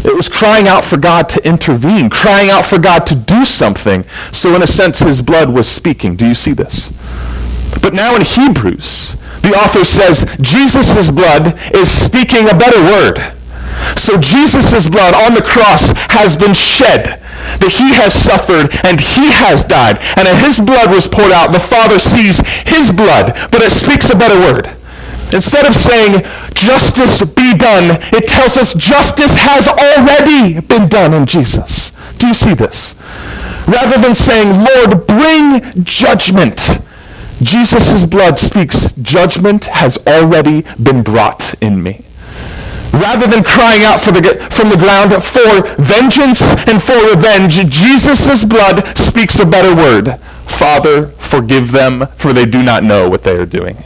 It 0.06 0.16
was 0.16 0.28
crying 0.28 0.68
out 0.68 0.84
for 0.84 0.98
God 0.98 1.30
to 1.30 1.48
intervene, 1.48 2.10
crying 2.10 2.50
out 2.50 2.66
for 2.66 2.78
God 2.78 3.06
to 3.08 3.16
do 3.16 3.46
something. 3.46 4.04
So, 4.34 4.54
in 4.56 4.62
a 4.62 4.68
sense, 4.68 5.00
his 5.00 5.22
blood 5.22 5.50
was 5.50 5.68
speaking. 5.68 6.18
Do 6.18 6.28
you 6.28 6.36
see 6.36 6.52
this? 6.52 6.90
But 7.82 7.94
now 7.94 8.16
in 8.16 8.22
Hebrews, 8.22 9.16
the 9.42 9.54
author 9.56 9.86
says 9.86 10.26
Jesus' 10.42 11.10
blood 11.10 11.60
is 11.74 11.90
speaking 11.90 12.50
a 12.50 12.58
better 12.58 12.82
word. 12.84 13.34
So 13.98 14.18
Jesus' 14.18 14.88
blood 14.88 15.14
on 15.14 15.34
the 15.34 15.42
cross 15.42 15.92
has 16.10 16.36
been 16.36 16.54
shed, 16.54 17.23
that 17.60 17.74
he 17.74 17.94
has 17.94 18.14
suffered 18.14 18.72
and 18.86 19.00
he 19.00 19.32
has 19.32 19.64
died. 19.64 20.00
And 20.18 20.28
as 20.28 20.40
his 20.46 20.58
blood 20.60 20.90
was 20.90 21.08
poured 21.08 21.32
out, 21.32 21.52
the 21.52 21.60
Father 21.60 22.00
sees 22.00 22.40
his 22.66 22.92
blood, 22.92 23.34
but 23.52 23.62
it 23.62 23.72
speaks 23.72 24.10
a 24.10 24.16
better 24.16 24.40
word. 24.40 24.70
Instead 25.34 25.66
of 25.66 25.74
saying, 25.74 26.22
justice 26.54 27.22
be 27.26 27.58
done, 27.58 27.98
it 28.14 28.28
tells 28.28 28.58
us 28.58 28.74
justice 28.74 29.36
has 29.38 29.68
already 29.68 30.62
been 30.62 30.88
done 30.88 31.14
in 31.14 31.26
Jesus. 31.26 31.92
Do 32.18 32.28
you 32.28 32.34
see 32.34 32.54
this? 32.54 32.94
Rather 33.68 33.98
than 33.98 34.14
saying, 34.14 34.54
Lord, 34.54 35.08
bring 35.08 35.84
judgment, 35.84 36.80
Jesus' 37.42 38.06
blood 38.06 38.38
speaks, 38.38 38.92
judgment 38.94 39.66
has 39.66 39.98
already 40.06 40.64
been 40.82 41.02
brought 41.02 41.56
in 41.62 41.82
me 41.82 42.06
rather 42.94 43.28
than 43.28 43.44
crying 43.44 43.84
out 43.84 44.00
the, 44.02 44.48
from 44.52 44.70
the 44.70 44.78
ground 44.78 45.12
for 45.24 45.68
vengeance 45.82 46.42
and 46.68 46.82
for 46.82 46.96
revenge, 47.14 47.56
Jesus' 47.70 48.46
blood 48.46 48.98
speaks 48.98 49.40
a 49.40 49.46
better 49.46 49.76
word. 49.76 50.20
Father, 50.46 51.08
forgive 51.18 51.72
them, 51.72 52.08
for 52.16 52.32
they 52.34 52.46
do 52.46 52.62
not 52.62 52.84
know 52.84 53.10
what 53.10 53.24
they 53.24 53.36
are 53.36 53.46
doing. 53.46 53.78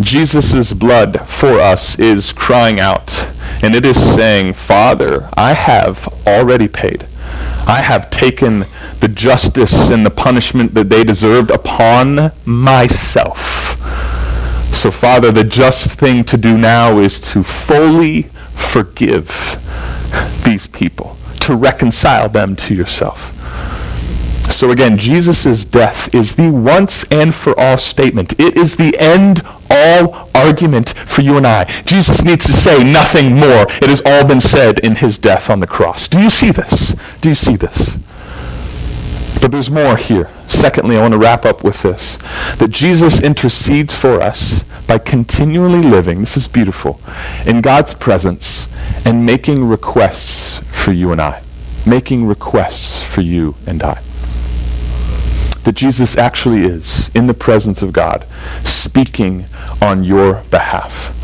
Jesus' 0.00 0.72
blood 0.72 1.26
for 1.28 1.60
us 1.60 1.98
is 1.98 2.32
crying 2.32 2.78
out, 2.80 3.28
and 3.62 3.74
it 3.74 3.84
is 3.84 3.96
saying, 4.14 4.52
Father, 4.52 5.30
I 5.34 5.54
have 5.54 6.08
already 6.26 6.68
paid. 6.68 7.06
I 7.66 7.82
have 7.82 8.10
taken 8.10 8.66
the 9.00 9.08
justice 9.08 9.90
and 9.90 10.06
the 10.06 10.10
punishment 10.10 10.74
that 10.74 10.88
they 10.88 11.02
deserved 11.02 11.50
upon 11.50 12.32
myself. 12.44 13.65
So, 14.86 14.92
Father, 14.92 15.32
the 15.32 15.42
just 15.42 15.98
thing 15.98 16.22
to 16.22 16.36
do 16.36 16.56
now 16.56 17.00
is 17.00 17.18
to 17.32 17.42
fully 17.42 18.22
forgive 18.54 19.60
these 20.44 20.68
people, 20.68 21.16
to 21.40 21.56
reconcile 21.56 22.28
them 22.28 22.54
to 22.54 22.72
yourself. 22.72 23.32
So 24.48 24.70
again, 24.70 24.96
Jesus' 24.96 25.64
death 25.64 26.14
is 26.14 26.36
the 26.36 26.50
once 26.50 27.02
and 27.10 27.34
for 27.34 27.58
all 27.58 27.78
statement. 27.78 28.38
It 28.38 28.56
is 28.56 28.76
the 28.76 28.96
end 29.00 29.42
all 29.68 30.30
argument 30.32 30.90
for 30.90 31.22
you 31.22 31.36
and 31.36 31.48
I. 31.48 31.64
Jesus 31.84 32.24
needs 32.24 32.46
to 32.46 32.52
say 32.52 32.84
nothing 32.84 33.34
more. 33.34 33.62
It 33.82 33.88
has 33.88 34.00
all 34.06 34.24
been 34.24 34.40
said 34.40 34.78
in 34.84 34.94
his 34.94 35.18
death 35.18 35.50
on 35.50 35.58
the 35.58 35.66
cross. 35.66 36.06
Do 36.06 36.22
you 36.22 36.30
see 36.30 36.52
this? 36.52 36.94
Do 37.20 37.28
you 37.28 37.34
see 37.34 37.56
this? 37.56 37.98
But 39.46 39.52
there's 39.52 39.70
more 39.70 39.96
here. 39.96 40.28
Secondly, 40.48 40.96
I 40.96 41.02
want 41.02 41.12
to 41.12 41.18
wrap 41.18 41.44
up 41.44 41.62
with 41.62 41.80
this 41.82 42.18
that 42.56 42.70
Jesus 42.70 43.22
intercedes 43.22 43.94
for 43.94 44.20
us 44.20 44.64
by 44.88 44.98
continually 44.98 45.82
living, 45.82 46.18
this 46.18 46.36
is 46.36 46.48
beautiful, 46.48 47.00
in 47.46 47.60
God's 47.60 47.94
presence 47.94 48.66
and 49.04 49.24
making 49.24 49.64
requests 49.64 50.58
for 50.72 50.90
you 50.90 51.12
and 51.12 51.20
I. 51.20 51.44
Making 51.86 52.26
requests 52.26 53.00
for 53.00 53.20
you 53.20 53.54
and 53.68 53.84
I. 53.84 54.02
That 55.62 55.76
Jesus 55.76 56.18
actually 56.18 56.62
is 56.62 57.08
in 57.14 57.28
the 57.28 57.32
presence 57.32 57.82
of 57.82 57.92
God, 57.92 58.26
speaking 58.64 59.44
on 59.80 60.02
your 60.02 60.42
behalf. 60.50 61.14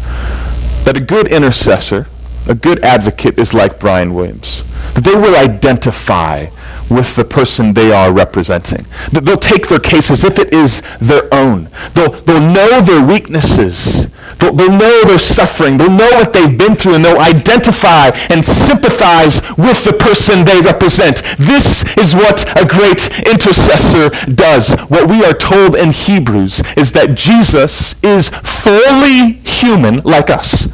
That 0.85 0.97
a 0.97 1.01
good 1.01 1.27
intercessor, 1.27 2.07
a 2.49 2.55
good 2.55 2.85
advocate 2.85 3.37
is 3.37 3.53
like 3.53 3.81
Brian 3.81 4.15
Williams. 4.15 4.63
That 4.95 5.03
they 5.03 5.17
will 5.17 5.35
identify 5.35 6.51
with 6.91 7.17
the 7.17 7.25
person 7.25 7.75
they 7.75 7.93
are 7.93 8.13
representing. 8.13 8.87
They'll 9.13 9.37
take 9.37 9.69
their 9.69 9.81
case 9.81 10.11
as 10.11 10.25
if 10.25 10.39
it 10.39 10.53
is 10.53 10.83
their 11.01 11.33
own. 11.33 11.69
They'll, 11.95 12.13
they'll 12.13 12.41
know 12.41 12.81
their 12.81 13.05
weaknesses. 13.05 14.09
They'll, 14.39 14.53
they'll 14.53 14.77
know 14.77 15.05
their 15.05 15.19
suffering. 15.19 15.77
They'll 15.77 15.91
know 15.91 16.11
what 16.15 16.33
they've 16.33 16.57
been 16.57 16.75
through, 16.75 16.95
and 16.95 17.05
they'll 17.05 17.21
identify 17.21 18.09
and 18.31 18.45
sympathize 18.45 19.41
with 19.57 19.85
the 19.85 19.97
person 19.99 20.45
they 20.45 20.61
represent. 20.61 21.23
This 21.39 21.85
is 21.97 22.15
what 22.15 22.45
a 22.61 22.67
great 22.67 23.09
intercessor 23.27 24.11
does. 24.35 24.75
What 24.89 25.09
we 25.09 25.25
are 25.25 25.35
told 25.35 25.77
in 25.77 25.93
Hebrews 25.93 26.63
is 26.77 26.93
that 26.93 27.15
Jesus 27.15 27.95
is 28.03 28.29
fully 28.31 29.35
human 29.45 29.99
like 29.99 30.31
us. 30.31 30.69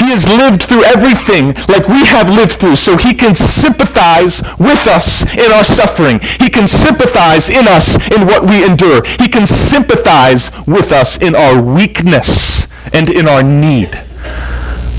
He 0.00 0.10
has 0.10 0.26
lived 0.26 0.62
through 0.62 0.84
everything 0.84 1.52
like 1.68 1.86
we 1.86 2.04
have 2.06 2.28
lived 2.30 2.52
through, 2.52 2.76
so 2.76 2.96
he 2.96 3.14
can 3.14 3.34
sympathize 3.34 4.42
with 4.58 4.88
us 4.88 5.22
in 5.34 5.52
our 5.52 5.64
suffering. 5.64 6.20
He 6.40 6.48
can 6.48 6.66
sympathize 6.66 7.50
in 7.50 7.68
us 7.68 7.96
in 8.10 8.26
what 8.26 8.48
we 8.48 8.64
endure. 8.64 9.04
He 9.18 9.28
can 9.28 9.46
sympathize 9.46 10.50
with 10.66 10.92
us 10.92 11.20
in 11.20 11.34
our 11.34 11.60
weakness 11.62 12.66
and 12.92 13.10
in 13.10 13.28
our 13.28 13.42
need. 13.42 13.94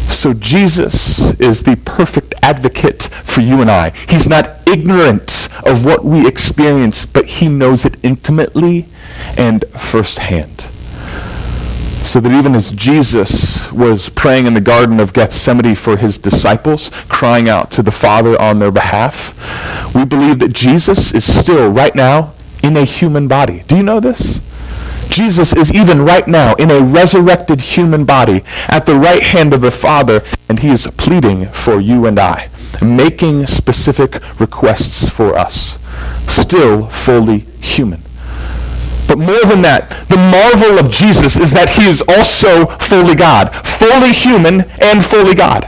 So 0.07 0.33
Jesus 0.33 1.19
is 1.39 1.63
the 1.63 1.77
perfect 1.83 2.35
advocate 2.43 3.03
for 3.23 3.41
you 3.41 3.61
and 3.61 3.71
I. 3.71 3.91
He's 4.07 4.29
not 4.29 4.59
ignorant 4.67 5.47
of 5.65 5.83
what 5.83 6.05
we 6.05 6.27
experience, 6.27 7.05
but 7.05 7.25
he 7.25 7.47
knows 7.47 7.85
it 7.85 7.97
intimately 8.03 8.85
and 9.37 9.65
firsthand. 9.71 10.67
So 12.01 12.19
that 12.19 12.31
even 12.31 12.55
as 12.55 12.71
Jesus 12.71 13.71
was 13.71 14.09
praying 14.09 14.45
in 14.45 14.53
the 14.53 14.61
Garden 14.61 14.99
of 14.99 15.13
Gethsemane 15.13 15.75
for 15.75 15.95
his 15.97 16.17
disciples, 16.17 16.91
crying 17.07 17.47
out 17.47 17.71
to 17.71 17.81
the 17.81 17.91
Father 17.91 18.39
on 18.41 18.59
their 18.59 18.71
behalf, 18.71 19.33
we 19.95 20.03
believe 20.03 20.39
that 20.39 20.51
Jesus 20.51 21.13
is 21.13 21.31
still, 21.31 21.69
right 21.71 21.95
now, 21.95 22.33
in 22.63 22.75
a 22.75 22.83
human 22.83 23.27
body. 23.27 23.63
Do 23.67 23.77
you 23.77 23.83
know 23.83 23.99
this? 23.99 24.41
Jesus 25.09 25.53
is 25.53 25.73
even 25.73 26.03
right 26.03 26.27
now 26.27 26.55
in 26.55 26.71
a 26.71 26.79
resurrected 26.79 27.61
human 27.61 28.05
body 28.05 28.43
at 28.67 28.85
the 28.85 28.95
right 28.95 29.21
hand 29.21 29.53
of 29.53 29.61
the 29.61 29.71
Father, 29.71 30.23
and 30.47 30.59
he 30.59 30.69
is 30.69 30.87
pleading 30.97 31.47
for 31.47 31.79
you 31.79 32.05
and 32.05 32.17
I, 32.17 32.49
making 32.81 33.45
specific 33.47 34.21
requests 34.39 35.09
for 35.09 35.37
us, 35.37 35.77
still 36.27 36.87
fully 36.87 37.39
human. 37.59 38.03
But 39.11 39.19
more 39.19 39.43
than 39.43 39.61
that, 39.67 39.91
the 40.07 40.15
marvel 40.15 40.79
of 40.79 40.87
Jesus 40.87 41.35
is 41.35 41.51
that 41.51 41.75
he 41.75 41.83
is 41.83 41.99
also 42.07 42.63
fully 42.79 43.11
God, 43.11 43.51
fully 43.67 44.15
human 44.15 44.63
and 44.79 45.03
fully 45.03 45.35
God. 45.35 45.67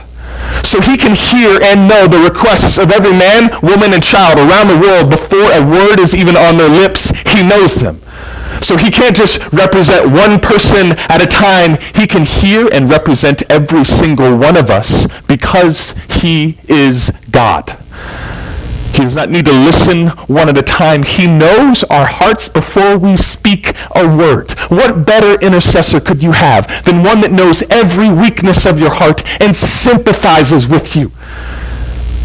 So 0.64 0.80
he 0.80 0.96
can 0.96 1.12
hear 1.12 1.60
and 1.60 1.84
know 1.84 2.08
the 2.08 2.24
requests 2.24 2.80
of 2.80 2.88
every 2.88 3.12
man, 3.12 3.52
woman, 3.60 3.92
and 3.92 4.00
child 4.00 4.40
around 4.40 4.72
the 4.72 4.80
world 4.80 5.12
before 5.12 5.52
a 5.52 5.60
word 5.60 6.00
is 6.00 6.16
even 6.16 6.40
on 6.40 6.56
their 6.56 6.72
lips. 6.72 7.12
He 7.36 7.44
knows 7.44 7.76
them. 7.76 8.00
So 8.64 8.78
he 8.80 8.90
can't 8.90 9.14
just 9.14 9.36
represent 9.52 10.08
one 10.08 10.40
person 10.40 10.96
at 11.12 11.20
a 11.20 11.28
time. 11.28 11.76
He 11.92 12.08
can 12.08 12.24
hear 12.24 12.72
and 12.72 12.88
represent 12.88 13.42
every 13.52 13.84
single 13.84 14.38
one 14.38 14.56
of 14.56 14.70
us 14.70 15.04
because 15.28 15.92
he 16.08 16.56
is 16.64 17.12
God. 17.30 17.76
He 18.94 19.02
does 19.02 19.16
not 19.16 19.28
need 19.28 19.46
to 19.46 19.52
listen 19.52 20.06
one 20.28 20.48
at 20.48 20.56
a 20.56 20.62
time. 20.62 21.02
He 21.02 21.26
knows 21.26 21.82
our 21.84 22.06
hearts 22.06 22.48
before 22.48 22.96
we 22.96 23.16
speak 23.16 23.74
a 23.92 24.06
word. 24.06 24.52
What 24.70 25.04
better 25.04 25.34
intercessor 25.44 25.98
could 25.98 26.22
you 26.22 26.30
have 26.30 26.84
than 26.84 27.02
one 27.02 27.20
that 27.22 27.32
knows 27.32 27.64
every 27.70 28.08
weakness 28.08 28.64
of 28.64 28.78
your 28.78 28.94
heart 28.94 29.24
and 29.40 29.56
sympathizes 29.56 30.68
with 30.68 30.94
you? 30.94 31.10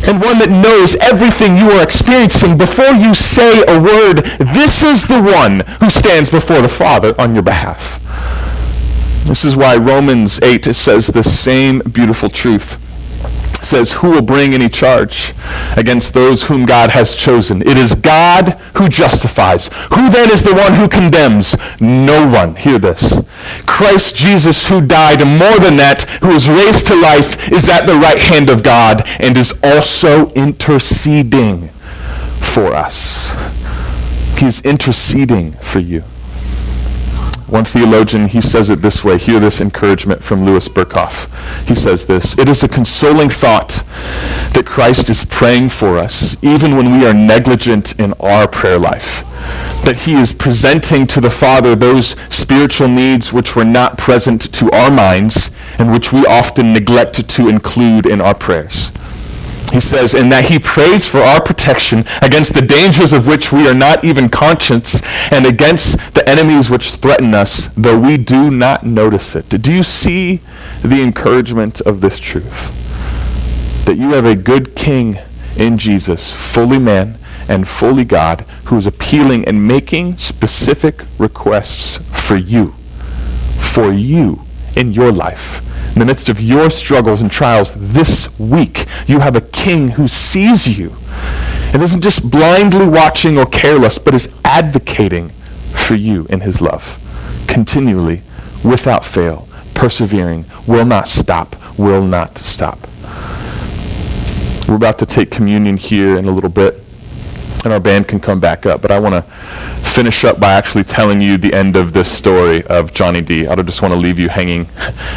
And 0.08 0.22
one 0.22 0.38
that 0.38 0.52
knows 0.52 0.96
everything 0.98 1.58
you 1.58 1.72
are 1.72 1.82
experiencing 1.82 2.56
before 2.56 2.94
you 2.94 3.16
say 3.16 3.64
a 3.64 3.82
word. 3.82 4.18
This 4.54 4.84
is 4.84 5.06
the 5.06 5.20
one 5.20 5.62
who 5.80 5.90
stands 5.90 6.30
before 6.30 6.62
the 6.62 6.70
Father 6.70 7.16
on 7.20 7.34
your 7.34 7.44
behalf. 7.44 7.98
This 9.26 9.44
is 9.44 9.56
why 9.56 9.76
Romans 9.76 10.40
8 10.44 10.66
says 10.76 11.08
the 11.08 11.24
same 11.24 11.80
beautiful 11.80 12.30
truth 12.30 12.78
says, 13.62 13.94
Who 13.94 14.10
will 14.10 14.22
bring 14.22 14.54
any 14.54 14.70
charge 14.70 15.34
against 15.76 16.14
those 16.14 16.44
whom 16.44 16.66
God 16.66 16.92
has 16.92 17.16
chosen? 17.16 17.62
It 17.62 17.78
is 17.78 17.96
God 17.96 18.54
who 18.78 18.90
justifies. 18.90 19.68
Who 19.94 20.10
then 20.10 20.32
is 20.32 20.44
the 20.44 20.56
one 20.56 20.74
who 20.74 20.88
condemns? 20.88 21.56
No 21.80 22.28
one. 22.28 22.56
Hear 22.56 22.80
this. 22.80 23.24
Christ 23.66 24.16
Jesus, 24.16 24.68
who 24.68 24.82
died, 24.82 25.22
and 25.22 25.38
more 25.38 25.60
than 25.60 25.78
that, 25.78 26.04
who 26.22 26.30
was 26.30 26.50
raised 26.50 26.88
to 26.88 26.96
life, 26.96 27.52
is 27.52 27.70
at 27.70 27.86
the 27.86 27.96
right 27.96 28.20
hand 28.20 28.50
of 28.50 28.64
God 28.64 29.04
and 29.20 29.38
is 29.38 29.58
also 29.64 30.32
interceding 30.32 31.70
for 32.40 32.74
us. 32.74 33.36
He 34.40 34.46
is 34.46 34.62
interceding 34.62 35.52
for 35.54 35.80
you. 35.80 36.04
One 37.50 37.66
theologian, 37.66 38.28
he 38.28 38.42
says 38.42 38.70
it 38.70 38.84
this 38.84 39.04
way. 39.04 39.18
Hear 39.18 39.40
this 39.40 39.60
encouragement 39.60 40.24
from 40.24 40.46
Louis 40.46 40.68
Berkhof. 40.70 41.28
He 41.68 41.74
says 41.74 42.06
this 42.06 42.38
It 42.38 42.48
is 42.48 42.64
a 42.64 42.68
consoling 42.68 43.30
thought 43.30 43.84
that 44.54 44.68
Christ 44.68 45.10
is 45.10 45.26
praying 45.26 45.70
for 45.70 45.98
us, 45.98 46.38
even 46.44 46.76
when 46.78 46.92
we 46.92 47.08
are 47.08 47.14
negligent 47.14 48.00
in 48.00 48.14
our 48.20 48.48
prayer 48.48 48.78
life. 48.78 49.26
That 49.84 50.02
he 50.06 50.14
is 50.14 50.32
presenting 50.32 51.08
to 51.08 51.20
the 51.20 51.32
Father 51.32 51.76
those 51.76 52.10
spiritual 52.30 52.88
needs 52.88 53.34
which 53.34 53.56
were 53.56 53.66
not 53.66 53.98
present 53.98 54.54
to 54.54 54.72
our 54.72 54.92
minds 54.92 55.50
and 55.80 55.92
which 55.92 56.14
we 56.14 56.28
often 56.28 56.72
neglect 56.72 57.28
to 57.28 57.48
include 57.48 58.06
in 58.06 58.22
our 58.22 58.36
prayers. 58.36 58.92
He 59.72 59.80
says, 59.80 60.16
in 60.16 60.30
that 60.30 60.50
he 60.50 60.58
prays 60.58 61.08
for 61.08 61.20
our 61.20 61.42
protection 61.42 62.04
against 62.22 62.56
the 62.56 62.62
dangers 62.62 63.14
of 63.14 63.28
which 63.28 63.52
we 63.52 63.68
are 63.68 63.76
not 63.76 64.04
even 64.04 64.28
conscious 64.28 65.02
and 65.32 65.46
against 65.46 66.14
the 66.16 66.28
enemies 66.28 66.72
which 66.72 66.96
threaten 66.96 67.36
us, 67.36 67.68
though 67.78 68.00
we 68.00 68.18
do 68.18 68.50
not 68.50 68.84
notice 68.84 69.36
it. 69.36 69.48
Do 69.50 69.72
you 69.72 69.84
see 69.84 70.42
the 70.82 71.04
encouragement 71.04 71.82
of 71.82 72.02
this 72.02 72.18
truth? 72.18 72.76
That 73.86 73.98
you 73.98 74.14
have 74.14 74.26
a 74.26 74.36
good 74.36 74.76
king 74.76 75.20
in 75.56 75.78
Jesus, 75.78 76.34
fully 76.34 76.80
man 76.80 77.20
and 77.48 77.68
fully 77.68 78.06
God, 78.06 78.42
who 78.66 78.78
is 78.78 78.88
appealing 78.88 79.46
and 79.46 79.68
making 79.68 80.18
specific 80.18 81.04
requests 81.20 81.98
for 81.98 82.38
you, 82.38 82.74
for 83.60 83.92
you 83.92 84.42
in 84.76 84.94
your 84.94 85.12
life 85.12 85.69
in 85.94 86.00
the 86.00 86.06
midst 86.06 86.30
of 86.30 86.40
your 86.40 86.70
struggles 86.70 87.22
and 87.22 87.32
trials 87.32 87.74
this 87.76 88.38
week, 88.40 88.86
you 89.08 89.20
have 89.20 89.36
a 89.36 89.42
king 89.42 89.90
who 89.90 90.08
sees 90.08 90.78
you 90.78 90.96
and 91.74 91.82
isn't 91.82 92.02
just 92.02 92.30
blindly 92.30 92.88
watching 92.88 93.38
or 93.38 93.46
careless, 93.46 93.98
but 93.98 94.14
is 94.14 94.34
advocating 94.44 95.30
for 95.30 95.96
you 95.96 96.26
in 96.30 96.42
his 96.42 96.62
love 96.62 97.00
continually, 97.50 98.22
without 98.64 99.04
fail, 99.04 99.48
persevering, 99.74 100.46
will 100.68 100.86
not 100.86 101.08
stop, 101.08 101.56
will 101.78 102.06
not 102.06 102.38
stop. 102.38 102.80
We're 104.68 104.76
about 104.76 105.00
to 105.00 105.06
take 105.08 105.32
communion 105.32 105.76
here 105.76 106.18
in 106.18 106.26
a 106.26 106.32
little 106.32 106.50
bit, 106.50 106.84
and 107.64 107.74
our 107.74 107.80
band 107.80 108.08
can 108.08 108.20
come 108.20 108.40
back 108.40 108.66
up, 108.66 108.82
but 108.82 108.92
I 108.92 109.00
want 109.00 109.16
to 109.16 109.22
finish 109.90 110.24
up 110.24 110.40
by 110.40 110.54
actually 110.54 110.84
telling 110.84 111.20
you 111.20 111.38
the 111.38 111.54
end 111.54 111.76
of 111.76 111.94
this 111.94 112.12
story 112.12 112.64
of 112.68 112.94
Johnny 112.94 113.22
D. 113.22 113.48
I 113.48 113.56
don't 113.56 113.66
just 113.66 113.82
want 113.82 113.94
to 113.94 114.00
leave 114.00 114.20
you 114.20 114.30
hanging, 114.30 114.66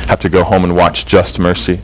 have 0.09 0.20
to 0.20 0.28
go 0.28 0.42
home 0.42 0.64
and 0.64 0.74
watch 0.74 1.07
Just 1.07 1.38
Mercy. 1.38 1.81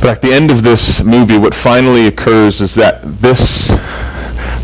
But 0.00 0.08
at 0.08 0.22
the 0.22 0.32
end 0.32 0.50
of 0.50 0.62
this 0.62 1.02
movie, 1.02 1.36
what 1.36 1.54
finally 1.54 2.06
occurs 2.06 2.62
is 2.62 2.74
that 2.76 3.02
this 3.02 3.70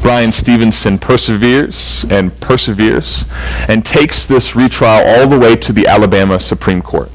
Bryan 0.00 0.32
Stevenson 0.32 0.98
perseveres 0.98 2.06
and 2.10 2.38
perseveres 2.40 3.26
and 3.68 3.84
takes 3.84 4.24
this 4.24 4.56
retrial 4.56 5.04
all 5.04 5.26
the 5.26 5.38
way 5.38 5.56
to 5.56 5.72
the 5.72 5.86
Alabama 5.86 6.40
Supreme 6.40 6.80
Court. 6.80 7.10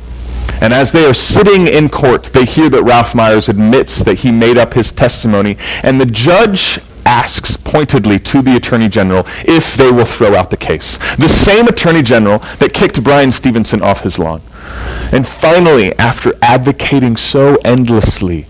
And 0.62 0.74
as 0.74 0.92
they 0.92 1.06
are 1.06 1.14
sitting 1.14 1.68
in 1.68 1.90
court, 1.90 2.26
they 2.26 2.46
hear 2.46 2.70
that 2.70 2.84
Ralph 2.84 3.16
Myers 3.16 3.50
admits 3.50 4.04
that 4.04 4.20
he 4.20 4.32
made 4.32 4.60
up 4.60 4.74
his 4.76 4.92
testimony. 4.92 5.58
And 5.82 6.00
the 6.00 6.06
judge 6.06 6.80
asks 7.06 7.58
pointedly 7.58 8.20
to 8.20 8.42
the 8.42 8.56
Attorney 8.56 8.90
General 8.90 9.26
if 9.46 9.76
they 9.76 9.92
will 9.92 10.06
throw 10.06 10.36
out 10.36 10.50
the 10.50 10.58
case. 10.58 10.98
The 11.16 11.30
same 11.30 11.68
Attorney 11.68 12.02
General 12.02 12.40
that 12.60 12.74
kicked 12.74 13.04
Bryan 13.04 13.32
Stevenson 13.32 13.82
off 13.82 14.02
his 14.02 14.20
lawn. 14.20 14.42
And 15.12 15.28
finally, 15.28 15.98
after 15.98 16.34
advocating 16.42 17.18
so 17.18 17.58
endlessly, 17.66 18.46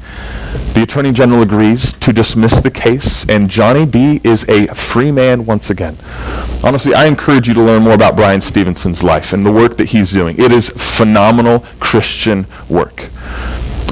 the 0.74 0.84
Attorney 0.84 1.12
General 1.12 1.42
agrees 1.42 1.94
to 1.94 2.14
dismiss 2.14 2.60
the 2.60 2.72
case, 2.72 3.28
and 3.28 3.50
Johnny 3.50 3.86
D 3.86 4.22
is 4.24 4.48
a 4.48 4.68
free 4.68 5.12
man 5.12 5.46
once 5.46 5.70
again. 5.70 5.98
Honestly, 6.64 6.94
I 6.94 7.06
encourage 7.06 7.48
you 7.48 7.54
to 7.54 7.64
learn 7.64 7.84
more 7.84 7.94
about 7.94 8.16
Bryan 8.16 8.42
Stevenson's 8.42 9.04
life 9.04 9.34
and 9.34 9.46
the 9.46 9.52
work 9.52 9.78
that 9.78 9.90
he's 9.90 10.12
doing. 10.12 10.38
It 10.38 10.52
is 10.52 10.70
phenomenal 10.70 11.66
Christian 11.80 12.46
work. 12.70 13.10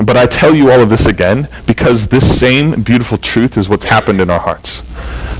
But 0.03 0.15
I 0.15 0.27
tell 0.27 0.55
you 0.55 0.71
all 0.71 0.79
of 0.79 0.89
this 0.89 1.05
again 1.05 1.49
because 1.67 2.07
this 2.07 2.39
same 2.39 2.83
beautiful 2.83 3.17
truth 3.17 3.57
is 3.57 3.67
what's 3.67 3.85
happened 3.85 4.21
in 4.21 4.29
our 4.29 4.39
hearts. 4.39 4.81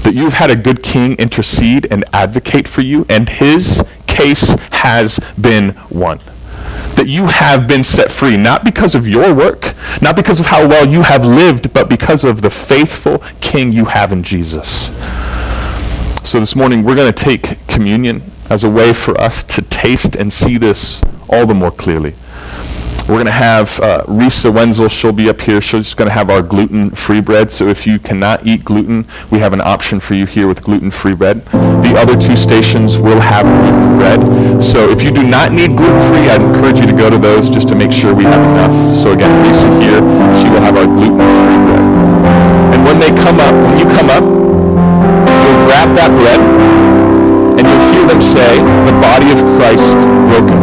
That 0.04 0.14
you've 0.14 0.34
had 0.34 0.52
a 0.52 0.56
good 0.56 0.84
king 0.84 1.16
intercede 1.16 1.88
and 1.90 2.04
advocate 2.12 2.68
for 2.68 2.82
you, 2.82 3.06
and 3.10 3.30
his 3.30 3.84
case 4.08 4.50
has 4.72 5.20
been 5.40 5.78
won. 5.90 6.20
That 6.96 7.08
you 7.08 7.28
have 7.28 7.68
been 7.68 7.84
set 7.86 8.12
free, 8.12 8.36
not 8.36 8.66
because 8.66 8.96
of 8.96 9.08
your 9.08 9.34
work, 9.34 9.76
not 10.02 10.18
because 10.18 10.42
of 10.42 10.48
how 10.48 10.68
well 10.68 10.86
you 10.86 11.04
have 11.04 11.26
lived, 11.26 11.74
but 11.74 11.90
because 11.90 12.26
of 12.26 12.42
the 12.42 12.50
faithful 12.50 13.20
king 13.40 13.72
you 13.72 13.86
have 13.86 14.12
in 14.12 14.24
Jesus. 14.24 14.88
So 16.28 16.40
this 16.40 16.56
morning, 16.56 16.84
we're 16.84 16.96
going 16.96 17.12
to 17.12 17.24
take 17.24 17.66
communion 17.68 18.22
as 18.50 18.64
a 18.64 18.70
way 18.70 18.92
for 18.92 19.20
us 19.20 19.42
to 19.44 19.62
taste 19.62 20.16
and 20.16 20.34
see 20.34 20.58
this 20.58 21.02
all 21.30 21.46
the 21.46 21.54
more 21.54 21.72
clearly. 21.72 22.14
We're 23.10 23.16
going 23.16 23.26
to 23.26 23.32
have 23.32 23.80
uh, 23.80 24.04
Risa 24.04 24.54
Wenzel. 24.54 24.88
She'll 24.88 25.12
be 25.12 25.30
up 25.30 25.42
here. 25.42 25.62
She's 25.62 25.96
going 25.96 26.08
to 26.08 26.14
have 26.14 26.30
our 26.30 26.44
gluten-free 26.44 27.22
bread. 27.22 27.50
So 27.50 27.68
if 27.68 27.88
you 27.88 27.98
cannot 27.98 28.46
eat 28.46 28.64
gluten, 28.64 29.08
we 29.32 29.40
have 29.40 29.52
an 29.52 29.62
option 29.62 30.00
for 30.00 30.14
you 30.14 30.28
here 30.28 30.48
with 30.48 30.62
gluten-free 30.62 31.16
bread. 31.16 31.44
The 31.46 31.96
other 31.98 32.16
two 32.16 32.36
stations 32.36 33.00
will 33.00 33.20
have 33.20 33.50
gluten 33.50 33.98
bread. 33.98 34.64
So 34.64 34.92
if 34.92 35.02
you 35.02 35.10
do 35.10 35.26
not 35.26 35.52
need 35.52 35.76
gluten-free, 35.76 36.30
I'd 36.30 36.40
encourage 36.40 36.78
you 36.78 36.86
to 36.86 36.94
go 36.94 37.10
to 37.10 37.18
those 37.18 37.50
just 37.50 37.68
to 37.70 37.76
make 37.76 37.92
sure 37.92 38.14
we 38.14 38.26
have 38.26 38.46
enough. 38.46 38.96
So 38.96 39.14
again, 39.14 39.34
Risa 39.44 39.74
here, 39.82 40.06
she 40.38 40.48
will 40.54 40.62
have 40.62 40.78
our 40.78 40.86
gluten-free 40.86 41.60
bread. 41.66 41.82
And 42.78 42.86
when 42.86 43.00
they 43.00 43.10
come 43.10 43.40
up, 43.42 43.58
when 43.58 43.80
you 43.80 43.90
come 43.90 44.14
up, 44.14 44.22
you'll 44.22 45.66
grab 45.66 45.98
that 45.98 46.14
bread 46.14 46.40
and 47.58 47.66
you'll 47.66 47.92
hear 47.92 48.06
them 48.06 48.22
say, 48.22 48.62
the 48.86 48.94
body 49.02 49.34
of 49.34 49.42
Christ 49.58 49.98
broken 50.30 50.62